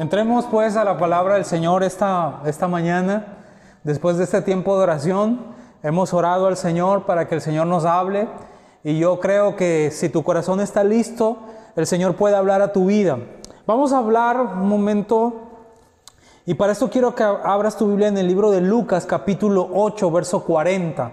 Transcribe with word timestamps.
Entremos 0.00 0.46
pues 0.46 0.76
a 0.76 0.84
la 0.84 0.96
palabra 0.96 1.34
del 1.34 1.44
Señor 1.44 1.82
esta, 1.82 2.40
esta 2.46 2.66
mañana. 2.66 3.36
Después 3.84 4.16
de 4.16 4.24
este 4.24 4.40
tiempo 4.40 4.74
de 4.78 4.84
oración, 4.84 5.40
hemos 5.82 6.14
orado 6.14 6.46
al 6.46 6.56
Señor 6.56 7.04
para 7.04 7.28
que 7.28 7.34
el 7.34 7.42
Señor 7.42 7.66
nos 7.66 7.84
hable. 7.84 8.26
Y 8.82 8.98
yo 8.98 9.20
creo 9.20 9.56
que 9.56 9.90
si 9.90 10.08
tu 10.08 10.22
corazón 10.22 10.58
está 10.60 10.84
listo, 10.84 11.36
el 11.76 11.86
Señor 11.86 12.16
puede 12.16 12.34
hablar 12.34 12.62
a 12.62 12.72
tu 12.72 12.86
vida. 12.86 13.18
Vamos 13.66 13.92
a 13.92 13.98
hablar 13.98 14.40
un 14.40 14.70
momento, 14.70 15.34
y 16.46 16.54
para 16.54 16.72
esto 16.72 16.88
quiero 16.88 17.14
que 17.14 17.22
abras 17.22 17.76
tu 17.76 17.88
Biblia 17.88 18.08
en 18.08 18.16
el 18.16 18.26
libro 18.26 18.50
de 18.50 18.62
Lucas 18.62 19.04
capítulo 19.04 19.68
8, 19.70 20.10
verso 20.10 20.44
40. 20.44 21.12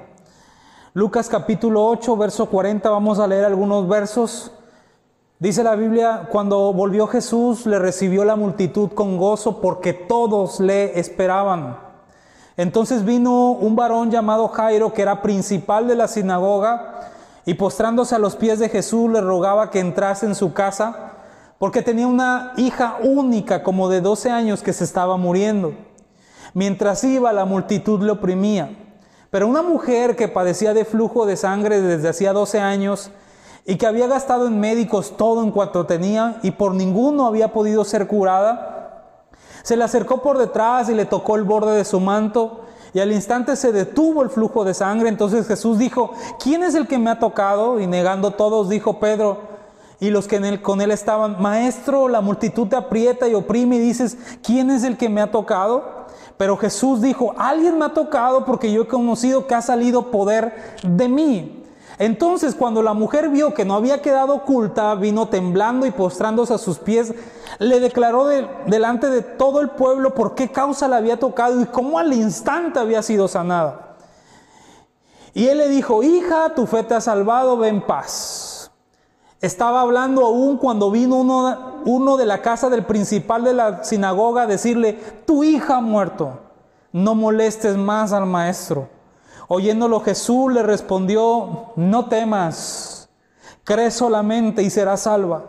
Lucas 0.94 1.28
capítulo 1.28 1.86
8, 1.88 2.16
verso 2.16 2.46
40, 2.46 2.90
vamos 2.90 3.20
a 3.20 3.28
leer 3.28 3.44
algunos 3.44 3.86
versos. 3.90 4.57
Dice 5.40 5.64
la 5.64 5.76
Biblia, 5.76 6.30
cuando 6.32 6.74
volvió 6.74 7.06
Jesús 7.06 7.68
le 7.68 7.78
recibió 7.78 8.26
la 8.26 8.36
multitud 8.36 8.90
con 8.94 9.18
gozo 9.18 9.62
porque 9.62 9.94
todos 9.94 10.60
le 10.60 11.00
esperaban. 11.00 11.78
Entonces 12.58 13.06
vino 13.06 13.52
un 13.52 13.76
varón 13.76 14.10
llamado 14.10 14.48
Jairo, 14.48 14.94
que 14.94 15.04
era 15.04 15.22
principal 15.22 15.88
de 15.88 15.96
la 15.96 16.08
sinagoga, 16.08 17.12
y 17.46 17.54
postrándose 17.54 18.16
a 18.16 18.20
los 18.20 18.36
pies 18.36 18.58
de 18.58 18.68
Jesús 18.68 19.12
le 19.12 19.22
rogaba 19.22 19.70
que 19.70 19.80
entrase 19.80 20.26
en 20.26 20.34
su 20.34 20.54
casa, 20.54 21.12
porque 21.60 21.84
tenía 21.84 22.08
una 22.08 22.54
hija 22.58 22.98
única 23.04 23.62
como 23.62 23.90
de 23.90 24.02
12 24.02 24.32
años 24.32 24.64
que 24.64 24.74
se 24.74 24.86
estaba 24.86 25.18
muriendo. 25.18 25.76
Mientras 26.56 27.04
iba 27.04 27.32
la 27.32 27.46
multitud 27.46 28.02
le 28.02 28.14
oprimía. 28.14 28.76
Pero 29.30 29.48
una 29.48 29.62
mujer 29.62 30.16
que 30.16 30.30
padecía 30.30 30.74
de 30.74 30.84
flujo 30.84 31.28
de 31.28 31.38
sangre 31.38 31.80
desde 31.80 32.10
hacía 32.10 32.34
12 32.34 32.60
años, 32.60 33.12
y 33.68 33.76
que 33.76 33.86
había 33.86 34.08
gastado 34.08 34.48
en 34.48 34.60
médicos 34.60 35.18
todo 35.18 35.44
en 35.44 35.52
cuanto 35.52 35.86
tenía 35.86 36.40
y 36.42 36.52
por 36.52 36.74
ninguno 36.74 37.28
había 37.28 37.52
podido 37.52 37.84
ser 37.84 38.08
curada, 38.08 39.20
se 39.62 39.76
le 39.76 39.84
acercó 39.84 40.22
por 40.22 40.38
detrás 40.38 40.90
y 40.90 40.94
le 40.94 41.06
tocó 41.06 41.36
el 41.36 41.44
borde 41.44 41.76
de 41.76 41.84
su 41.84 42.00
manto 42.00 42.62
y 42.94 43.02
al 43.02 43.12
instante 43.12 43.58
se 43.58 43.74
detuvo 43.74 44.24
el 44.24 44.30
flujo 44.30 44.64
de 44.64 44.74
sangre. 44.74 45.10
Entonces 45.10 45.46
Jesús 45.46 45.78
dijo, 45.78 46.14
¿quién 46.42 46.64
es 46.64 46.74
el 46.74 46.88
que 46.88 46.98
me 46.98 47.10
ha 47.10 47.20
tocado? 47.20 47.82
Y 47.82 47.86
negando 47.86 48.32
todos, 48.32 48.70
dijo 48.70 49.02
Pedro 49.02 49.58
y 50.00 50.12
los 50.12 50.28
que 50.28 50.62
con 50.62 50.80
él 50.80 50.92
estaban, 50.92 51.42
Maestro, 51.42 52.08
la 52.08 52.22
multitud 52.22 52.68
te 52.68 52.76
aprieta 52.78 53.28
y 53.28 53.34
oprime 53.34 53.76
y 53.76 53.80
dices, 53.80 54.18
¿quién 54.44 54.70
es 54.70 54.84
el 54.84 54.96
que 54.96 55.10
me 55.10 55.22
ha 55.22 55.32
tocado? 55.32 56.06
Pero 56.38 56.56
Jesús 56.56 57.02
dijo, 57.02 57.34
alguien 57.38 57.78
me 57.78 57.86
ha 57.86 57.94
tocado 57.94 58.46
porque 58.46 58.72
yo 58.72 58.84
he 58.84 58.88
conocido 58.88 59.48
que 59.48 59.56
ha 59.56 59.62
salido 59.62 60.12
poder 60.12 60.76
de 60.84 61.10
mí. 61.10 61.67
Entonces 62.00 62.54
cuando 62.54 62.84
la 62.84 62.94
mujer 62.94 63.30
vio 63.30 63.54
que 63.54 63.66
no 63.66 63.76
había 63.76 64.02
quedado 64.02 64.36
oculta, 64.36 64.94
vino 64.96 65.30
temblando 65.30 65.86
y 65.86 65.92
postrándose 65.92 66.54
a 66.54 66.60
sus 66.60 66.78
pies, 66.78 67.14
le 67.58 67.80
declaró 67.80 68.28
delante 68.28 69.10
de 69.10 69.24
todo 69.24 69.62
el 69.62 69.70
pueblo 69.70 70.14
por 70.14 70.36
qué 70.36 70.52
causa 70.52 70.88
la 70.88 70.98
había 70.98 71.18
tocado 71.18 71.60
y 71.60 71.66
cómo 71.66 71.98
al 71.98 72.14
instante 72.14 72.80
había 72.80 73.02
sido 73.02 73.28
sanada. 73.28 73.96
Y 75.34 75.48
él 75.48 75.58
le 75.58 75.70
dijo, 75.70 76.04
hija, 76.04 76.54
tu 76.56 76.68
fe 76.68 76.84
te 76.84 76.94
ha 76.94 77.02
salvado, 77.02 77.58
ven 77.58 77.82
paz. 77.82 78.72
Estaba 79.42 79.82
hablando 79.82 80.26
aún 80.26 80.58
cuando 80.58 80.90
vino 80.90 81.18
uno, 81.18 81.82
uno 81.86 82.18
de 82.18 82.26
la 82.26 82.42
casa 82.42 82.70
del 82.70 82.86
principal 82.86 83.44
de 83.44 83.54
la 83.54 83.84
sinagoga 83.84 84.44
a 84.44 84.48
decirle, 84.48 84.94
tu 85.26 85.44
hija 85.44 85.78
ha 85.78 85.82
muerto, 85.82 86.40
no 86.92 87.14
molestes 87.14 87.78
más 87.78 88.14
al 88.14 88.26
maestro. 88.26 88.90
Oyéndolo 89.48 90.02
Jesús 90.02 90.52
le 90.52 90.62
respondió, 90.62 91.72
no 91.78 92.10
temas, 92.10 93.10
cree 93.64 93.92
solamente 93.92 94.62
y 94.62 94.70
serás 94.70 95.02
salva. 95.02 95.46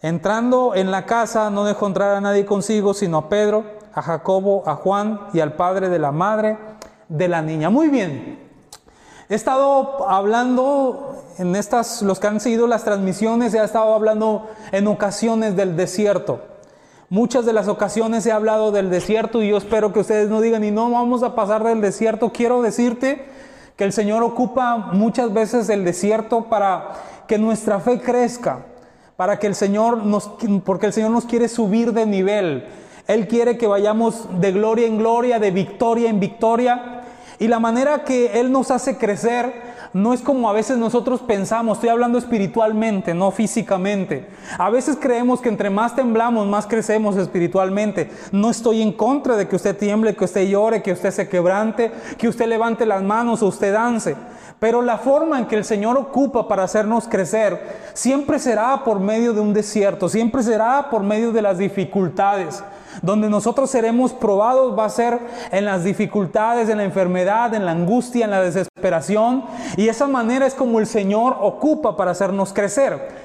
Entrando 0.00 0.74
en 0.74 0.90
la 0.90 1.06
casa 1.06 1.48
no 1.50 1.64
dejó 1.64 1.86
entrar 1.86 2.16
a 2.16 2.20
nadie 2.20 2.44
consigo, 2.44 2.92
sino 2.92 3.18
a 3.18 3.28
Pedro, 3.28 3.64
a 3.94 4.02
Jacobo, 4.02 4.64
a 4.66 4.74
Juan 4.74 5.28
y 5.32 5.40
al 5.40 5.54
padre 5.54 5.88
de 5.88 5.98
la 5.98 6.12
madre 6.12 6.58
de 7.08 7.28
la 7.28 7.40
niña. 7.40 7.70
Muy 7.70 7.88
bien. 7.88 8.38
He 9.28 9.34
estado 9.34 10.08
hablando 10.08 11.24
en 11.38 11.56
estas, 11.56 12.02
los 12.02 12.20
que 12.20 12.26
han 12.26 12.40
seguido 12.40 12.66
las 12.66 12.84
transmisiones, 12.84 13.54
he 13.54 13.62
estado 13.62 13.94
hablando 13.94 14.48
en 14.72 14.86
ocasiones 14.88 15.56
del 15.56 15.76
desierto. 15.76 16.53
Muchas 17.14 17.46
de 17.46 17.52
las 17.52 17.68
ocasiones 17.68 18.26
he 18.26 18.32
hablado 18.32 18.72
del 18.72 18.90
desierto 18.90 19.40
y 19.40 19.50
yo 19.50 19.56
espero 19.56 19.92
que 19.92 20.00
ustedes 20.00 20.28
no 20.28 20.40
digan, 20.40 20.64
y 20.64 20.72
no 20.72 20.90
vamos 20.90 21.22
a 21.22 21.36
pasar 21.36 21.62
del 21.62 21.80
desierto. 21.80 22.32
Quiero 22.32 22.60
decirte 22.60 23.24
que 23.76 23.84
el 23.84 23.92
Señor 23.92 24.24
ocupa 24.24 24.76
muchas 24.76 25.32
veces 25.32 25.68
el 25.68 25.84
desierto 25.84 26.46
para 26.46 26.88
que 27.28 27.38
nuestra 27.38 27.78
fe 27.78 28.00
crezca, 28.00 28.66
para 29.14 29.38
que 29.38 29.46
el 29.46 29.54
Señor 29.54 29.98
nos, 29.98 30.28
porque 30.64 30.86
el 30.86 30.92
Señor 30.92 31.12
nos 31.12 31.24
quiere 31.24 31.46
subir 31.46 31.92
de 31.92 32.04
nivel. 32.04 32.66
Él 33.06 33.28
quiere 33.28 33.58
que 33.58 33.68
vayamos 33.68 34.26
de 34.40 34.50
gloria 34.50 34.88
en 34.88 34.98
gloria, 34.98 35.38
de 35.38 35.52
victoria 35.52 36.10
en 36.10 36.18
victoria. 36.18 37.02
Y 37.38 37.46
la 37.46 37.60
manera 37.60 38.02
que 38.02 38.40
Él 38.40 38.50
nos 38.50 38.72
hace 38.72 38.98
crecer 38.98 39.52
no 39.94 40.12
es 40.12 40.20
como 40.20 40.50
a 40.50 40.52
veces 40.52 40.76
nosotros 40.76 41.20
pensamos, 41.20 41.78
estoy 41.78 41.90
hablando 41.90 42.18
espiritualmente, 42.18 43.14
no 43.14 43.30
físicamente. 43.30 44.26
A 44.58 44.68
veces 44.68 44.98
creemos 45.00 45.40
que 45.40 45.48
entre 45.48 45.70
más 45.70 45.94
temblamos, 45.94 46.48
más 46.48 46.66
crecemos 46.66 47.16
espiritualmente. 47.16 48.10
No 48.32 48.50
estoy 48.50 48.82
en 48.82 48.90
contra 48.90 49.36
de 49.36 49.46
que 49.46 49.54
usted 49.54 49.78
tiemble, 49.78 50.16
que 50.16 50.24
usted 50.24 50.48
llore, 50.48 50.82
que 50.82 50.90
usted 50.90 51.12
se 51.12 51.28
quebrante, 51.28 51.92
que 52.18 52.26
usted 52.26 52.48
levante 52.48 52.86
las 52.86 53.04
manos 53.04 53.40
o 53.40 53.46
usted 53.46 53.72
dance. 53.72 54.16
Pero 54.58 54.82
la 54.82 54.98
forma 54.98 55.38
en 55.38 55.46
que 55.46 55.56
el 55.56 55.64
Señor 55.64 55.96
ocupa 55.96 56.48
para 56.48 56.64
hacernos 56.64 57.06
crecer 57.06 57.92
siempre 57.92 58.40
será 58.40 58.82
por 58.82 58.98
medio 58.98 59.32
de 59.32 59.40
un 59.40 59.54
desierto, 59.54 60.08
siempre 60.08 60.42
será 60.42 60.90
por 60.90 61.04
medio 61.04 61.30
de 61.30 61.42
las 61.42 61.58
dificultades. 61.58 62.64
Donde 63.02 63.28
nosotros 63.28 63.70
seremos 63.70 64.12
probados 64.12 64.78
va 64.78 64.84
a 64.84 64.90
ser 64.90 65.18
en 65.50 65.64
las 65.64 65.84
dificultades, 65.84 66.68
en 66.68 66.78
la 66.78 66.84
enfermedad, 66.84 67.54
en 67.54 67.64
la 67.64 67.72
angustia, 67.72 68.24
en 68.24 68.30
la 68.30 68.42
desesperación. 68.42 69.44
Y 69.76 69.88
esa 69.88 70.06
manera 70.06 70.46
es 70.46 70.54
como 70.54 70.80
el 70.80 70.86
Señor 70.86 71.36
ocupa 71.40 71.96
para 71.96 72.12
hacernos 72.12 72.52
crecer. 72.52 73.24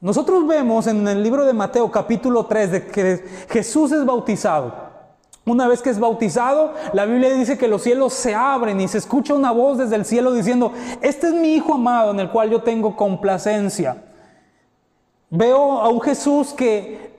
Nosotros 0.00 0.46
vemos 0.46 0.86
en 0.86 1.06
el 1.08 1.22
libro 1.22 1.44
de 1.44 1.52
Mateo 1.52 1.90
capítulo 1.90 2.46
3 2.46 2.70
de 2.70 2.86
que 2.86 3.24
Jesús 3.48 3.90
es 3.90 4.04
bautizado. 4.04 4.88
Una 5.44 5.66
vez 5.66 5.80
que 5.80 5.90
es 5.90 5.98
bautizado, 5.98 6.74
la 6.92 7.06
Biblia 7.06 7.32
dice 7.32 7.56
que 7.56 7.68
los 7.68 7.82
cielos 7.82 8.12
se 8.12 8.34
abren 8.34 8.80
y 8.80 8.86
se 8.86 8.98
escucha 8.98 9.34
una 9.34 9.50
voz 9.50 9.78
desde 9.78 9.96
el 9.96 10.04
cielo 10.04 10.32
diciendo, 10.32 10.72
este 11.00 11.28
es 11.28 11.32
mi 11.32 11.54
Hijo 11.54 11.74
amado 11.74 12.10
en 12.10 12.20
el 12.20 12.30
cual 12.30 12.50
yo 12.50 12.62
tengo 12.62 12.94
complacencia. 12.94 14.04
Veo 15.30 15.80
a 15.80 15.88
un 15.88 16.00
Jesús 16.00 16.52
que 16.52 17.17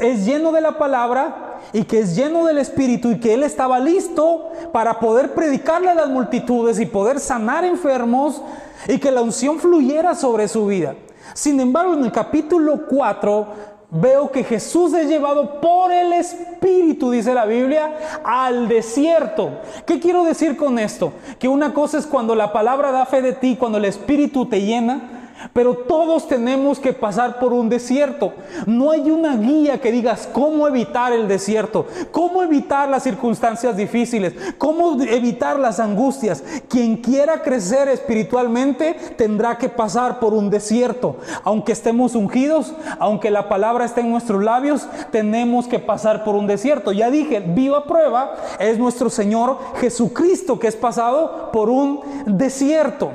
es 0.00 0.24
lleno 0.24 0.52
de 0.52 0.60
la 0.60 0.78
palabra 0.78 1.60
y 1.72 1.84
que 1.84 2.00
es 2.00 2.16
lleno 2.16 2.44
del 2.44 2.58
Espíritu 2.58 3.10
y 3.10 3.20
que 3.20 3.34
Él 3.34 3.42
estaba 3.42 3.78
listo 3.78 4.50
para 4.72 4.98
poder 4.98 5.34
predicarle 5.34 5.90
a 5.90 5.94
las 5.94 6.08
multitudes 6.08 6.80
y 6.80 6.86
poder 6.86 7.20
sanar 7.20 7.64
enfermos 7.64 8.42
y 8.88 8.98
que 8.98 9.10
la 9.10 9.22
unción 9.22 9.58
fluyera 9.58 10.14
sobre 10.14 10.48
su 10.48 10.66
vida. 10.66 10.94
Sin 11.34 11.60
embargo, 11.60 11.94
en 11.94 12.04
el 12.04 12.12
capítulo 12.12 12.86
4 12.88 13.46
veo 13.90 14.30
que 14.30 14.44
Jesús 14.44 14.92
es 14.94 15.08
llevado 15.08 15.60
por 15.60 15.92
el 15.92 16.12
Espíritu, 16.12 17.10
dice 17.10 17.34
la 17.34 17.46
Biblia, 17.46 18.20
al 18.24 18.68
desierto. 18.68 19.50
¿Qué 19.86 20.00
quiero 20.00 20.24
decir 20.24 20.56
con 20.56 20.78
esto? 20.78 21.12
Que 21.38 21.48
una 21.48 21.74
cosa 21.74 21.98
es 21.98 22.06
cuando 22.06 22.34
la 22.34 22.52
palabra 22.52 22.92
da 22.92 23.06
fe 23.06 23.22
de 23.22 23.32
ti, 23.32 23.56
cuando 23.56 23.78
el 23.78 23.84
Espíritu 23.84 24.46
te 24.46 24.60
llena, 24.62 25.19
pero 25.52 25.74
todos 25.74 26.28
tenemos 26.28 26.78
que 26.78 26.92
pasar 26.92 27.38
por 27.38 27.52
un 27.52 27.68
desierto. 27.68 28.32
No 28.66 28.90
hay 28.90 29.10
una 29.10 29.36
guía 29.36 29.80
que 29.80 29.92
digas 29.92 30.28
cómo 30.32 30.66
evitar 30.68 31.12
el 31.12 31.28
desierto, 31.28 31.86
cómo 32.10 32.42
evitar 32.42 32.88
las 32.88 33.02
circunstancias 33.02 33.76
difíciles, 33.76 34.34
cómo 34.58 35.00
evitar 35.02 35.58
las 35.58 35.80
angustias. 35.80 36.42
Quien 36.68 36.96
quiera 36.96 37.42
crecer 37.42 37.88
espiritualmente 37.88 38.94
tendrá 39.16 39.58
que 39.58 39.68
pasar 39.68 40.20
por 40.20 40.34
un 40.34 40.50
desierto. 40.50 41.16
Aunque 41.44 41.72
estemos 41.72 42.14
ungidos, 42.14 42.74
aunque 42.98 43.30
la 43.30 43.48
palabra 43.48 43.84
esté 43.84 44.00
en 44.00 44.10
nuestros 44.10 44.42
labios, 44.42 44.86
tenemos 45.10 45.66
que 45.66 45.78
pasar 45.78 46.24
por 46.24 46.34
un 46.34 46.46
desierto. 46.46 46.92
Ya 46.92 47.10
dije, 47.10 47.40
viva 47.40 47.84
prueba 47.84 48.34
es 48.58 48.78
nuestro 48.78 49.10
Señor 49.10 49.58
Jesucristo 49.80 50.58
que 50.58 50.68
es 50.68 50.76
pasado 50.76 51.50
por 51.52 51.70
un 51.70 52.00
desierto. 52.26 53.10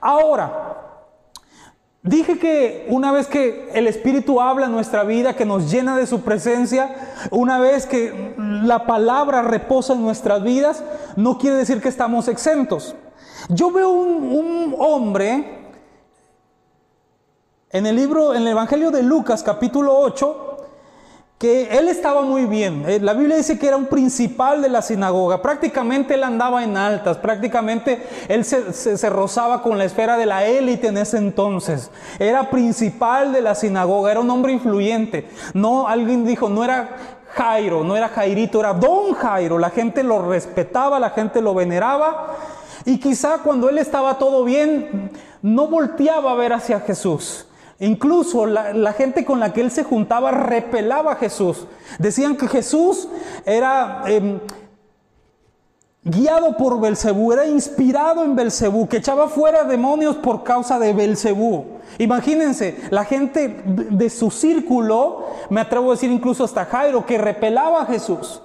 Ahora, 0.00 0.89
Dije 2.02 2.38
que 2.38 2.86
una 2.88 3.12
vez 3.12 3.26
que 3.26 3.68
el 3.74 3.86
Espíritu 3.86 4.40
habla 4.40 4.66
en 4.66 4.72
nuestra 4.72 5.04
vida, 5.04 5.36
que 5.36 5.44
nos 5.44 5.70
llena 5.70 5.98
de 5.98 6.06
su 6.06 6.22
presencia, 6.22 6.94
una 7.30 7.58
vez 7.58 7.84
que 7.84 8.34
la 8.38 8.86
palabra 8.86 9.42
reposa 9.42 9.92
en 9.92 10.00
nuestras 10.00 10.42
vidas, 10.42 10.82
no 11.16 11.36
quiere 11.36 11.56
decir 11.56 11.82
que 11.82 11.90
estamos 11.90 12.26
exentos. 12.28 12.94
Yo 13.50 13.70
veo 13.70 13.90
un, 13.90 14.74
hombre 14.78 15.58
en 17.70 17.84
el 17.84 17.96
libro, 17.96 18.34
en 18.34 18.42
el 18.42 18.48
Evangelio 18.48 18.90
de 18.90 19.02
Lucas 19.02 19.42
capítulo 19.42 19.98
8, 19.98 20.49
que 21.40 21.78
él 21.78 21.88
estaba 21.88 22.20
muy 22.20 22.44
bien. 22.44 22.84
Eh, 22.86 23.00
la 23.00 23.14
Biblia 23.14 23.38
dice 23.38 23.58
que 23.58 23.66
era 23.66 23.78
un 23.78 23.86
principal 23.86 24.60
de 24.60 24.68
la 24.68 24.82
sinagoga. 24.82 25.40
Prácticamente 25.40 26.12
él 26.12 26.22
andaba 26.22 26.62
en 26.62 26.76
altas, 26.76 27.16
prácticamente 27.16 28.06
él 28.28 28.44
se, 28.44 29.08
rozaba 29.08 29.62
con 29.62 29.78
la 29.78 29.86
esfera 29.86 30.18
de 30.18 30.26
la 30.26 30.44
élite 30.44 30.88
en 30.88 30.98
ese 30.98 31.16
entonces. 31.16 31.90
Era 32.18 32.50
principal 32.50 33.32
de 33.32 33.40
la 33.40 33.54
sinagoga, 33.54 34.10
era 34.10 34.20
un 34.20 34.28
hombre 34.28 34.52
influyente. 34.52 35.30
No, 35.54 35.88
alguien 35.88 36.26
dijo, 36.26 36.50
no 36.50 36.62
era 36.62 36.90
Jairo, 37.32 37.84
no 37.84 37.96
era 37.96 38.10
Jairito, 38.10 38.60
era 38.60 38.74
Don 38.74 39.14
Jairo. 39.14 39.58
La 39.58 39.70
gente 39.70 40.02
lo 40.02 40.20
respetaba, 40.28 41.00
la 41.00 41.08
gente 41.08 41.40
lo 41.40 41.54
veneraba. 41.54 42.36
Y 42.84 43.00
quizá 43.00 43.38
cuando 43.38 43.70
él 43.70 43.78
estaba 43.78 44.18
todo 44.18 44.44
bien, 44.44 45.10
no 45.40 45.68
volteaba 45.68 46.32
a 46.32 46.34
ver 46.34 46.52
hacia 46.52 46.80
Jesús. 46.80 47.46
Incluso 47.80 48.44
la, 48.44 48.92
gente 48.92 49.24
con 49.24 49.40
la 49.40 49.54
que 49.54 49.62
él 49.62 49.70
se 49.70 49.84
juntaba 49.84 50.30
repelaba 50.30 51.12
a 51.12 51.16
Jesús. 51.16 51.66
Decían 51.98 52.36
que 52.36 52.46
Jesús 52.46 53.08
era 53.46 54.02
em, 54.06 54.38
guiado 56.04 56.58
por 56.58 56.78
Belcebú, 56.78 57.32
era 57.32 57.46
inspirado 57.46 58.22
en 58.22 58.36
Belcebú, 58.36 58.86
que 58.86 58.98
echaba 58.98 59.28
fuera 59.28 59.64
demonios 59.64 60.16
por 60.16 60.44
causa 60.44 60.78
de 60.78 60.92
Belcebú. 60.92 61.78
Imagínense, 61.96 62.76
la 62.90 63.06
gente 63.06 63.62
de 63.64 64.10
su 64.10 64.30
círculo, 64.30 65.24
me 65.48 65.62
atrevo 65.62 65.88
a 65.88 65.94
decir 65.94 66.10
incluso 66.10 66.44
hasta 66.44 66.66
Jairo, 66.66 67.06
que 67.06 67.16
repelaba 67.16 67.80
a 67.80 67.86
Jesús. 67.86 68.42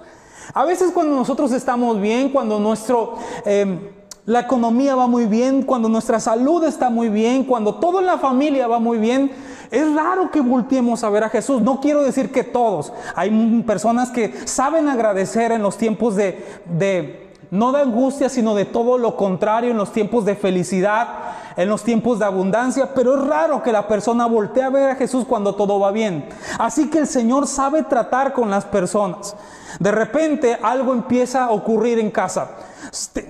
A 0.54 0.64
veces 0.64 0.92
cuando 0.92 1.14
nosotros 1.14 1.52
estamos 1.52 2.00
bien, 2.00 2.30
cuando 2.30 2.58
nuestro... 2.58 3.16
Em, 3.44 4.05
la 4.26 4.40
economía 4.40 4.96
va 4.96 5.06
muy 5.06 5.26
bien, 5.26 5.62
cuando 5.62 5.88
nuestra 5.88 6.18
salud 6.18 6.64
está 6.64 6.90
muy 6.90 7.08
bien, 7.08 7.44
cuando 7.44 7.76
todo 7.76 8.00
en 8.00 8.06
la 8.06 8.18
familia 8.18 8.66
va 8.66 8.80
muy 8.80 8.98
bien, 8.98 9.30
es 9.70 9.94
raro 9.94 10.30
que 10.32 10.40
volteemos 10.40 11.04
a 11.04 11.10
ver 11.10 11.24
a 11.24 11.28
Jesús. 11.28 11.62
No 11.62 11.80
quiero 11.80 12.02
decir 12.02 12.32
que 12.32 12.42
todos. 12.42 12.92
Hay 13.14 13.30
personas 13.64 14.10
que 14.10 14.34
saben 14.44 14.88
agradecer 14.88 15.52
en 15.52 15.62
los 15.62 15.76
tiempos 15.76 16.16
de, 16.16 16.44
de 16.64 17.30
no 17.52 17.70
de 17.70 17.82
angustia, 17.82 18.28
sino 18.28 18.56
de 18.56 18.64
todo 18.64 18.98
lo 18.98 19.16
contrario, 19.16 19.70
en 19.70 19.76
los 19.76 19.92
tiempos 19.92 20.24
de 20.24 20.34
felicidad, 20.34 21.08
en 21.56 21.68
los 21.68 21.84
tiempos 21.84 22.18
de 22.18 22.24
abundancia, 22.24 22.94
pero 22.94 23.16
es 23.16 23.26
raro 23.26 23.62
que 23.62 23.72
la 23.72 23.86
persona 23.86 24.26
voltee 24.26 24.64
a 24.64 24.70
ver 24.70 24.90
a 24.90 24.96
Jesús 24.96 25.24
cuando 25.24 25.54
todo 25.54 25.78
va 25.78 25.92
bien. 25.92 26.28
Así 26.58 26.90
que 26.90 26.98
el 26.98 27.06
Señor 27.06 27.46
sabe 27.46 27.84
tratar 27.84 28.32
con 28.32 28.50
las 28.50 28.64
personas. 28.64 29.36
De 29.78 29.92
repente 29.92 30.58
algo 30.62 30.92
empieza 30.92 31.44
a 31.44 31.50
ocurrir 31.50 31.98
en 31.98 32.10
casa. 32.10 32.50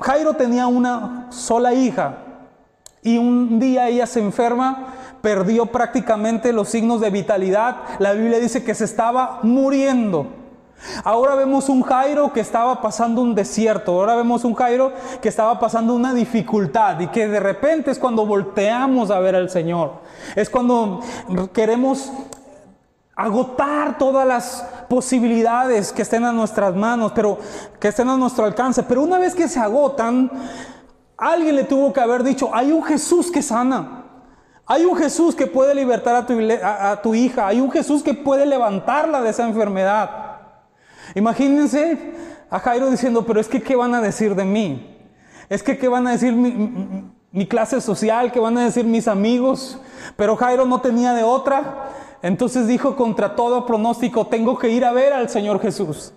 Jairo 0.01 0.35
tenía 0.35 0.67
una 0.67 1.27
sola 1.31 1.75
hija 1.75 2.19
y 3.03 3.19
un 3.19 3.61
día 3.61 3.89
ella 3.89 4.07
se 4.07 4.21
enferma, 4.21 4.95
perdió 5.21 5.67
prácticamente 5.67 6.53
los 6.53 6.69
signos 6.69 7.01
de 7.01 7.11
vitalidad. 7.11 7.77
La 7.99 8.13
Biblia 8.13 8.39
dice 8.39 8.65
que 8.65 8.75
se 8.75 8.85
estaba 8.85 9.41
muriendo. 9.43 10.27
Ahora 11.05 11.35
vemos 11.35 11.69
un 11.69 11.83
Jairo 11.83 12.33
que 12.33 12.41
estaba 12.41 12.83
pasando 12.83 13.23
un 13.23 13.35
desierto, 13.35 13.93
ahora 13.93 14.15
vemos 14.15 14.45
un 14.45 14.55
Jairo 14.55 14.93
que 15.23 15.29
estaba 15.29 15.59
pasando 15.59 15.95
una 15.95 16.13
dificultad 16.13 17.01
y 17.01 17.07
que 17.09 17.29
de 17.29 17.41
repente 17.41 17.91
es 17.91 17.99
cuando 17.99 18.27
volteamos 18.27 19.11
a 19.11 19.19
ver 19.21 19.37
al 19.37 19.51
Señor. 19.51 19.95
Es 20.35 20.51
cuando 20.51 21.01
queremos 21.53 22.13
agotar 23.15 23.97
todas 23.97 24.27
las 24.27 24.69
posibilidades 24.89 25.93
que 25.93 26.03
estén 26.03 26.25
a 26.25 26.33
nuestras 26.33 26.75
manos, 26.75 27.13
pero 27.15 27.39
que 27.81 27.89
estén 27.89 28.09
a 28.09 28.17
nuestro 28.17 28.45
alcance. 28.45 28.83
Pero 28.83 29.03
una 29.03 29.19
vez 29.19 29.35
que 29.35 29.49
se 29.49 29.61
agotan, 29.61 30.31
alguien 31.17 31.57
le 31.57 31.65
tuvo 31.65 31.93
que 31.93 32.01
haber 32.01 32.23
dicho, 32.23 32.51
hay 32.53 32.73
un 32.73 32.83
Jesús 32.83 33.31
que 33.31 33.43
sana. 33.43 34.05
Hay 34.69 34.85
un 34.85 34.97
Jesús 34.97 35.37
que 35.37 35.47
puede 35.47 35.75
libertar 35.75 36.17
a 36.17 37.01
tu, 37.01 37.15
hija. 37.15 37.47
Hay 37.47 37.61
un 37.61 37.71
Jesús 37.71 38.03
que 38.03 38.15
puede 38.15 38.47
levantarla 38.47 39.23
de 39.23 39.31
esa 39.31 39.47
enfermedad. 39.47 40.41
Imagínense 41.15 42.15
a 42.51 42.59
Jairo 42.59 42.91
diciendo, 42.91 43.25
pero 43.25 43.41
es 43.41 43.47
que 43.47 43.63
¿qué 43.63 43.77
van 43.77 43.95
a 43.95 44.01
decir 44.01 44.35
de 44.35 44.45
mí? 44.45 44.97
Es 45.49 45.63
que 45.63 45.79
¿qué 45.79 45.87
van 45.87 46.09
a 46.09 46.13
decir 46.13 46.33
mi, 46.33 47.13
mi 47.31 47.47
clase 47.47 47.81
social? 47.81 48.33
¿Qué 48.33 48.41
van 48.41 48.59
a 48.59 48.65
decir 48.65 48.85
mis 48.85 49.07
amigos? 49.07 49.79
Pero 50.17 50.35
Jairo 50.35 50.67
no 50.67 50.81
tenía 50.81 51.13
de 51.13 51.23
otra. 51.23 51.91
Entonces 52.27 52.67
dijo 52.67 52.97
contra 52.97 53.37
todo 53.37 53.65
pronóstico, 53.67 54.27
tengo 54.27 54.59
que 54.59 54.69
ir 54.69 54.85
a 54.85 54.91
ver 54.91 55.13
al 55.13 55.29
Señor 55.29 55.61
Jesús. 55.61 56.13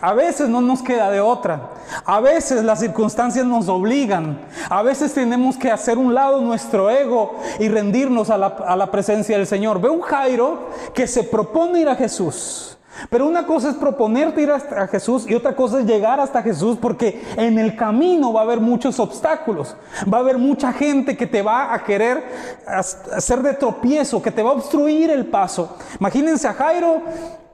A 0.00 0.12
veces 0.12 0.48
no 0.48 0.60
nos 0.60 0.82
queda 0.82 1.08
de 1.08 1.20
otra. 1.20 1.70
A 2.04 2.18
veces 2.18 2.64
las 2.64 2.80
circunstancias 2.80 3.46
nos 3.46 3.68
obligan. 3.68 4.40
A 4.68 4.82
veces 4.82 5.14
tenemos 5.14 5.56
que 5.56 5.70
hacer 5.70 5.98
un 5.98 6.14
lado 6.14 6.40
nuestro 6.40 6.90
ego 6.90 7.36
y 7.60 7.68
rendirnos 7.68 8.28
a 8.30 8.38
la, 8.38 8.46
a 8.46 8.76
la 8.76 8.90
presencia 8.90 9.36
del 9.36 9.46
Señor. 9.46 9.80
Ve 9.80 9.88
un 9.88 10.00
Jairo 10.00 10.68
que 10.94 11.06
se 11.06 11.22
propone 11.22 11.80
ir 11.80 11.88
a 11.88 11.94
Jesús. 11.94 12.76
Pero 13.10 13.26
una 13.26 13.46
cosa 13.46 13.70
es 13.70 13.76
proponerte 13.76 14.42
ir 14.42 14.50
a 14.50 14.86
Jesús 14.86 15.28
y 15.28 15.34
otra 15.34 15.56
cosa 15.56 15.80
es 15.80 15.86
llegar 15.86 16.20
hasta 16.20 16.42
Jesús 16.42 16.78
porque 16.80 17.22
en 17.36 17.58
el 17.58 17.76
camino 17.76 18.32
va 18.32 18.40
a 18.40 18.44
haber 18.44 18.60
muchos 18.60 19.00
obstáculos. 19.00 19.76
Va 20.12 20.18
a 20.18 20.20
haber 20.20 20.38
mucha 20.38 20.72
gente 20.72 21.16
que 21.16 21.26
te 21.26 21.42
va 21.42 21.74
a 21.74 21.84
querer 21.84 22.22
hacer 22.66 23.42
de 23.42 23.54
tropiezo, 23.54 24.22
que 24.22 24.30
te 24.30 24.42
va 24.42 24.50
a 24.50 24.54
obstruir 24.54 25.10
el 25.10 25.26
paso. 25.26 25.76
Imagínense 25.98 26.46
a 26.46 26.52
Jairo 26.52 27.02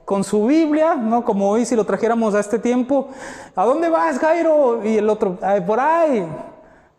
con 0.05 0.23
su 0.23 0.45
Biblia, 0.45 0.95
¿no? 0.95 1.23
Como 1.23 1.49
hoy 1.49 1.65
si 1.65 1.75
lo 1.75 1.85
trajéramos 1.85 2.33
a 2.35 2.39
este 2.39 2.59
tiempo. 2.59 3.09
¿A 3.55 3.63
dónde 3.65 3.89
vas, 3.89 4.17
Jairo? 4.19 4.83
Y 4.83 4.97
el 4.97 5.09
otro, 5.09 5.37
por 5.65 5.79
ahí. 5.79 6.27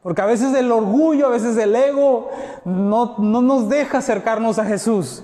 Porque 0.03 0.23
a 0.23 0.27
veces 0.27 0.55
el 0.55 0.71
orgullo, 0.73 1.27
a 1.27 1.31
veces 1.31 1.57
el 1.57 1.75
ego 1.75 2.31
no, 2.65 3.17
no 3.19 3.43
nos 3.43 3.69
deja 3.69 3.99
acercarnos 3.99 4.59
a 4.59 4.65
Jesús. 4.65 5.23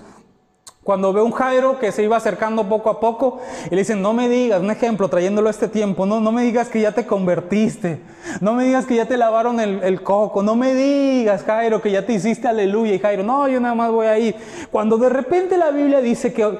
Cuando 0.86 1.12
ve 1.12 1.20
un 1.20 1.32
Jairo 1.32 1.80
que 1.80 1.90
se 1.90 2.04
iba 2.04 2.16
acercando 2.16 2.68
poco 2.68 2.90
a 2.90 3.00
poco 3.00 3.40
y 3.66 3.70
le 3.70 3.78
dicen, 3.78 4.00
no 4.00 4.12
me 4.12 4.28
digas, 4.28 4.60
un 4.60 4.70
ejemplo, 4.70 5.08
trayéndolo 5.08 5.48
a 5.48 5.50
este 5.50 5.66
tiempo, 5.66 6.06
no, 6.06 6.20
no 6.20 6.30
me 6.30 6.44
digas 6.44 6.68
que 6.68 6.80
ya 6.80 6.92
te 6.92 7.04
convertiste, 7.04 8.02
no 8.40 8.54
me 8.54 8.66
digas 8.66 8.86
que 8.86 8.94
ya 8.94 9.04
te 9.04 9.16
lavaron 9.16 9.58
el, 9.58 9.82
el, 9.82 10.04
coco, 10.04 10.44
no 10.44 10.54
me 10.54 10.74
digas, 10.74 11.42
Jairo, 11.42 11.82
que 11.82 11.90
ya 11.90 12.06
te 12.06 12.12
hiciste 12.12 12.46
aleluya 12.46 12.94
y 12.94 13.00
Jairo, 13.00 13.24
no, 13.24 13.48
yo 13.48 13.58
nada 13.58 13.74
más 13.74 13.90
voy 13.90 14.06
a 14.06 14.16
ir. 14.16 14.36
Cuando 14.70 14.96
de 14.96 15.08
repente 15.08 15.58
la 15.58 15.72
Biblia 15.72 16.00
dice 16.00 16.32
que 16.32 16.56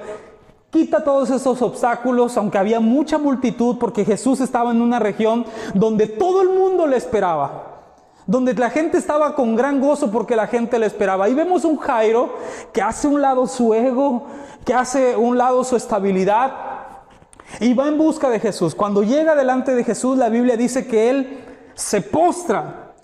quita 0.71 1.05
todos 1.05 1.31
esos 1.31 1.63
obstáculos, 1.63 2.37
aunque 2.37 2.59
había 2.59 2.81
mucha 2.81 3.19
multitud, 3.19 3.79
porque 3.79 4.05
Jesús 4.05 4.41
estaba 4.41 4.73
en 4.73 4.83
una 4.83 4.99
región 4.99 5.47
donde 5.73 6.09
todo 6.09 6.43
el 6.43 6.49
mundo 6.49 6.89
le 6.89 6.97
esperaba 6.97 7.76
donde 8.27 8.55
la 8.55 8.71
gente 8.71 8.99
estaba 8.99 9.35
con 9.35 9.55
gran 9.55 9.81
gozo 9.81 10.11
porque 10.11 10.35
la 10.35 10.49
gente 10.49 10.79
le 10.79 10.87
esperaba. 10.87 11.27
Ahí 11.27 11.35
vemos 11.35 11.65
un 11.65 11.77
Jairo 11.77 12.37
que 12.73 12.83
hace 12.83 13.07
un 13.07 13.23
lado 13.23 13.47
su 13.47 13.73
ego, 13.73 14.27
que 14.65 14.75
hace 14.75 15.17
un 15.17 15.39
lado 15.39 15.63
su 15.63 15.77
estabilidad 15.77 16.53
y 17.61 17.73
va 17.75 17.87
en 17.87 17.97
busca 17.97 18.29
de 18.29 18.41
Jesús. 18.41 18.75
Cuando 18.75 19.05
llega 19.05 19.37
delante 19.37 19.75
de 19.75 19.85
Jesús, 19.85 20.19
la 20.19 20.29
Biblia 20.29 20.57
dice 20.57 20.87
que 20.87 21.09
él 21.09 21.45
se 21.75 22.01
postra. 22.01 22.95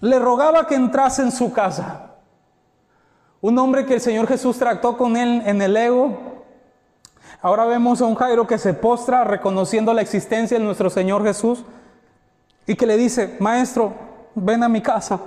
Le 0.00 0.18
rogaba 0.18 0.66
que 0.66 0.74
entrase 0.74 1.22
en 1.22 1.30
su 1.30 1.52
casa. 1.52 2.16
Un 3.40 3.56
hombre 3.58 3.86
que 3.86 3.94
el 3.94 4.00
Señor 4.00 4.26
Jesús 4.26 4.58
trató 4.58 4.96
con 4.96 5.16
él 5.16 5.42
en 5.46 5.62
el 5.62 5.76
ego. 5.76 6.18
Ahora 7.40 7.66
vemos 7.66 8.00
a 8.00 8.06
un 8.06 8.16
Jairo 8.16 8.48
que 8.48 8.58
se 8.58 8.74
postra 8.74 9.22
reconociendo 9.22 9.94
la 9.94 10.02
existencia 10.02 10.58
de 10.58 10.64
nuestro 10.64 10.90
Señor 10.90 11.22
Jesús 11.22 11.64
y 12.68 12.76
que 12.76 12.86
le 12.86 12.96
dice, 12.96 13.36
maestro, 13.40 13.94
ven 14.34 14.62
a 14.62 14.68
mi 14.68 14.82
casa, 14.82 15.18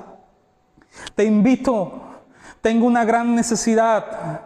te 1.15 1.25
invito, 1.25 1.91
tengo 2.61 2.85
una 2.85 3.03
gran 3.03 3.35
necesidad, 3.35 4.41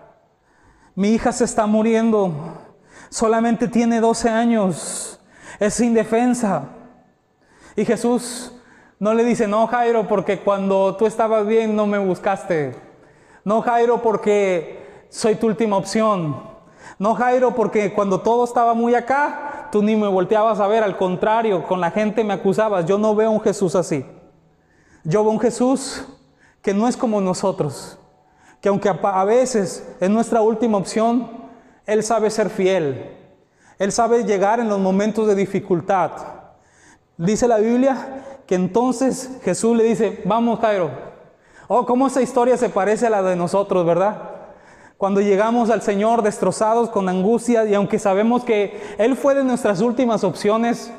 mi 0.95 1.09
hija 1.09 1.33
se 1.33 1.43
está 1.43 1.65
muriendo, 1.65 2.33
solamente 3.09 3.67
tiene 3.67 3.99
12 3.99 4.29
años, 4.29 5.19
es 5.59 5.79
indefensa. 5.81 6.63
Y 7.75 7.83
Jesús 7.83 8.53
no 8.97 9.13
le 9.13 9.25
dice, 9.25 9.45
no 9.45 9.67
Jairo, 9.67 10.07
porque 10.07 10.39
cuando 10.39 10.95
tú 10.95 11.05
estabas 11.05 11.45
bien 11.45 11.75
no 11.75 11.85
me 11.87 11.97
buscaste. 11.97 12.75
No 13.43 13.61
Jairo, 13.61 14.01
porque 14.01 15.05
soy 15.09 15.35
tu 15.35 15.47
última 15.47 15.75
opción. 15.75 16.41
No 16.97 17.13
Jairo, 17.13 17.53
porque 17.53 17.93
cuando 17.93 18.21
todo 18.21 18.45
estaba 18.45 18.73
muy 18.73 18.95
acá, 18.95 19.54
tú 19.72 19.81
ni 19.81 19.95
me 19.95 20.07
volteabas 20.07 20.60
a 20.60 20.67
ver, 20.67 20.84
al 20.84 20.98
contrario, 20.98 21.63
con 21.65 21.81
la 21.81 21.91
gente 21.91 22.24
me 22.24 22.34
acusabas. 22.34 22.86
Yo 22.86 22.98
no 22.98 23.15
veo 23.15 23.31
un 23.31 23.41
Jesús 23.41 23.75
así. 23.75 24.05
Yo 25.03 25.24
veo 25.24 25.31
un 25.31 25.39
Jesús 25.39 26.05
que 26.62 26.74
no 26.74 26.88
es 26.88 26.98
como 26.98 27.22
nosotros, 27.22 28.00
que 28.60 28.69
aunque 28.69 28.89
a 28.89 29.24
veces 29.24 29.88
es 30.00 30.10
nuestra 30.10 30.41
última 30.41 30.77
opción, 30.77 31.29
Él 31.86 32.03
sabe 32.03 32.29
ser 32.29 32.50
fiel. 32.50 33.12
Él 33.77 33.91
sabe 33.91 34.24
llegar 34.24 34.60
en 34.60 34.69
los 34.69 34.79
momentos 34.79 35.27
de 35.27 35.36
dificultad. 35.36 36.12
Dice 37.17 37.48
la 37.48 37.57
Biblia 37.57 38.24
que 38.48 38.55
entonces 38.55 39.39
Jesús 39.43 39.77
le 39.77 39.84
dice, 39.84 40.22
vamos 40.25 40.60
Jairo. 40.60 40.89
Oh, 41.67 41.86
cómo 41.86 42.07
esa 42.07 42.22
historia 42.22 42.57
se 42.57 42.69
parece 42.69 43.07
a 43.07 43.10
la 43.10 43.24
de 43.24 43.36
nosotros, 43.36 43.86
¿verdad? 43.86 44.35
Cuando 44.97 45.19
llegamos 45.19 45.69
al 45.69 45.81
Señor 45.81 46.21
destrozados 46.21 46.89
con 46.89 47.09
angustia 47.09 47.65
y 47.65 47.73
aunque 47.73 47.99
sabemos 47.99 48.45
que 48.45 48.81
Él 48.97 49.17
fue 49.17 49.35
de 49.35 49.43
nuestras 49.43 49.81
últimas 49.81 50.23
opciones, 50.23 50.91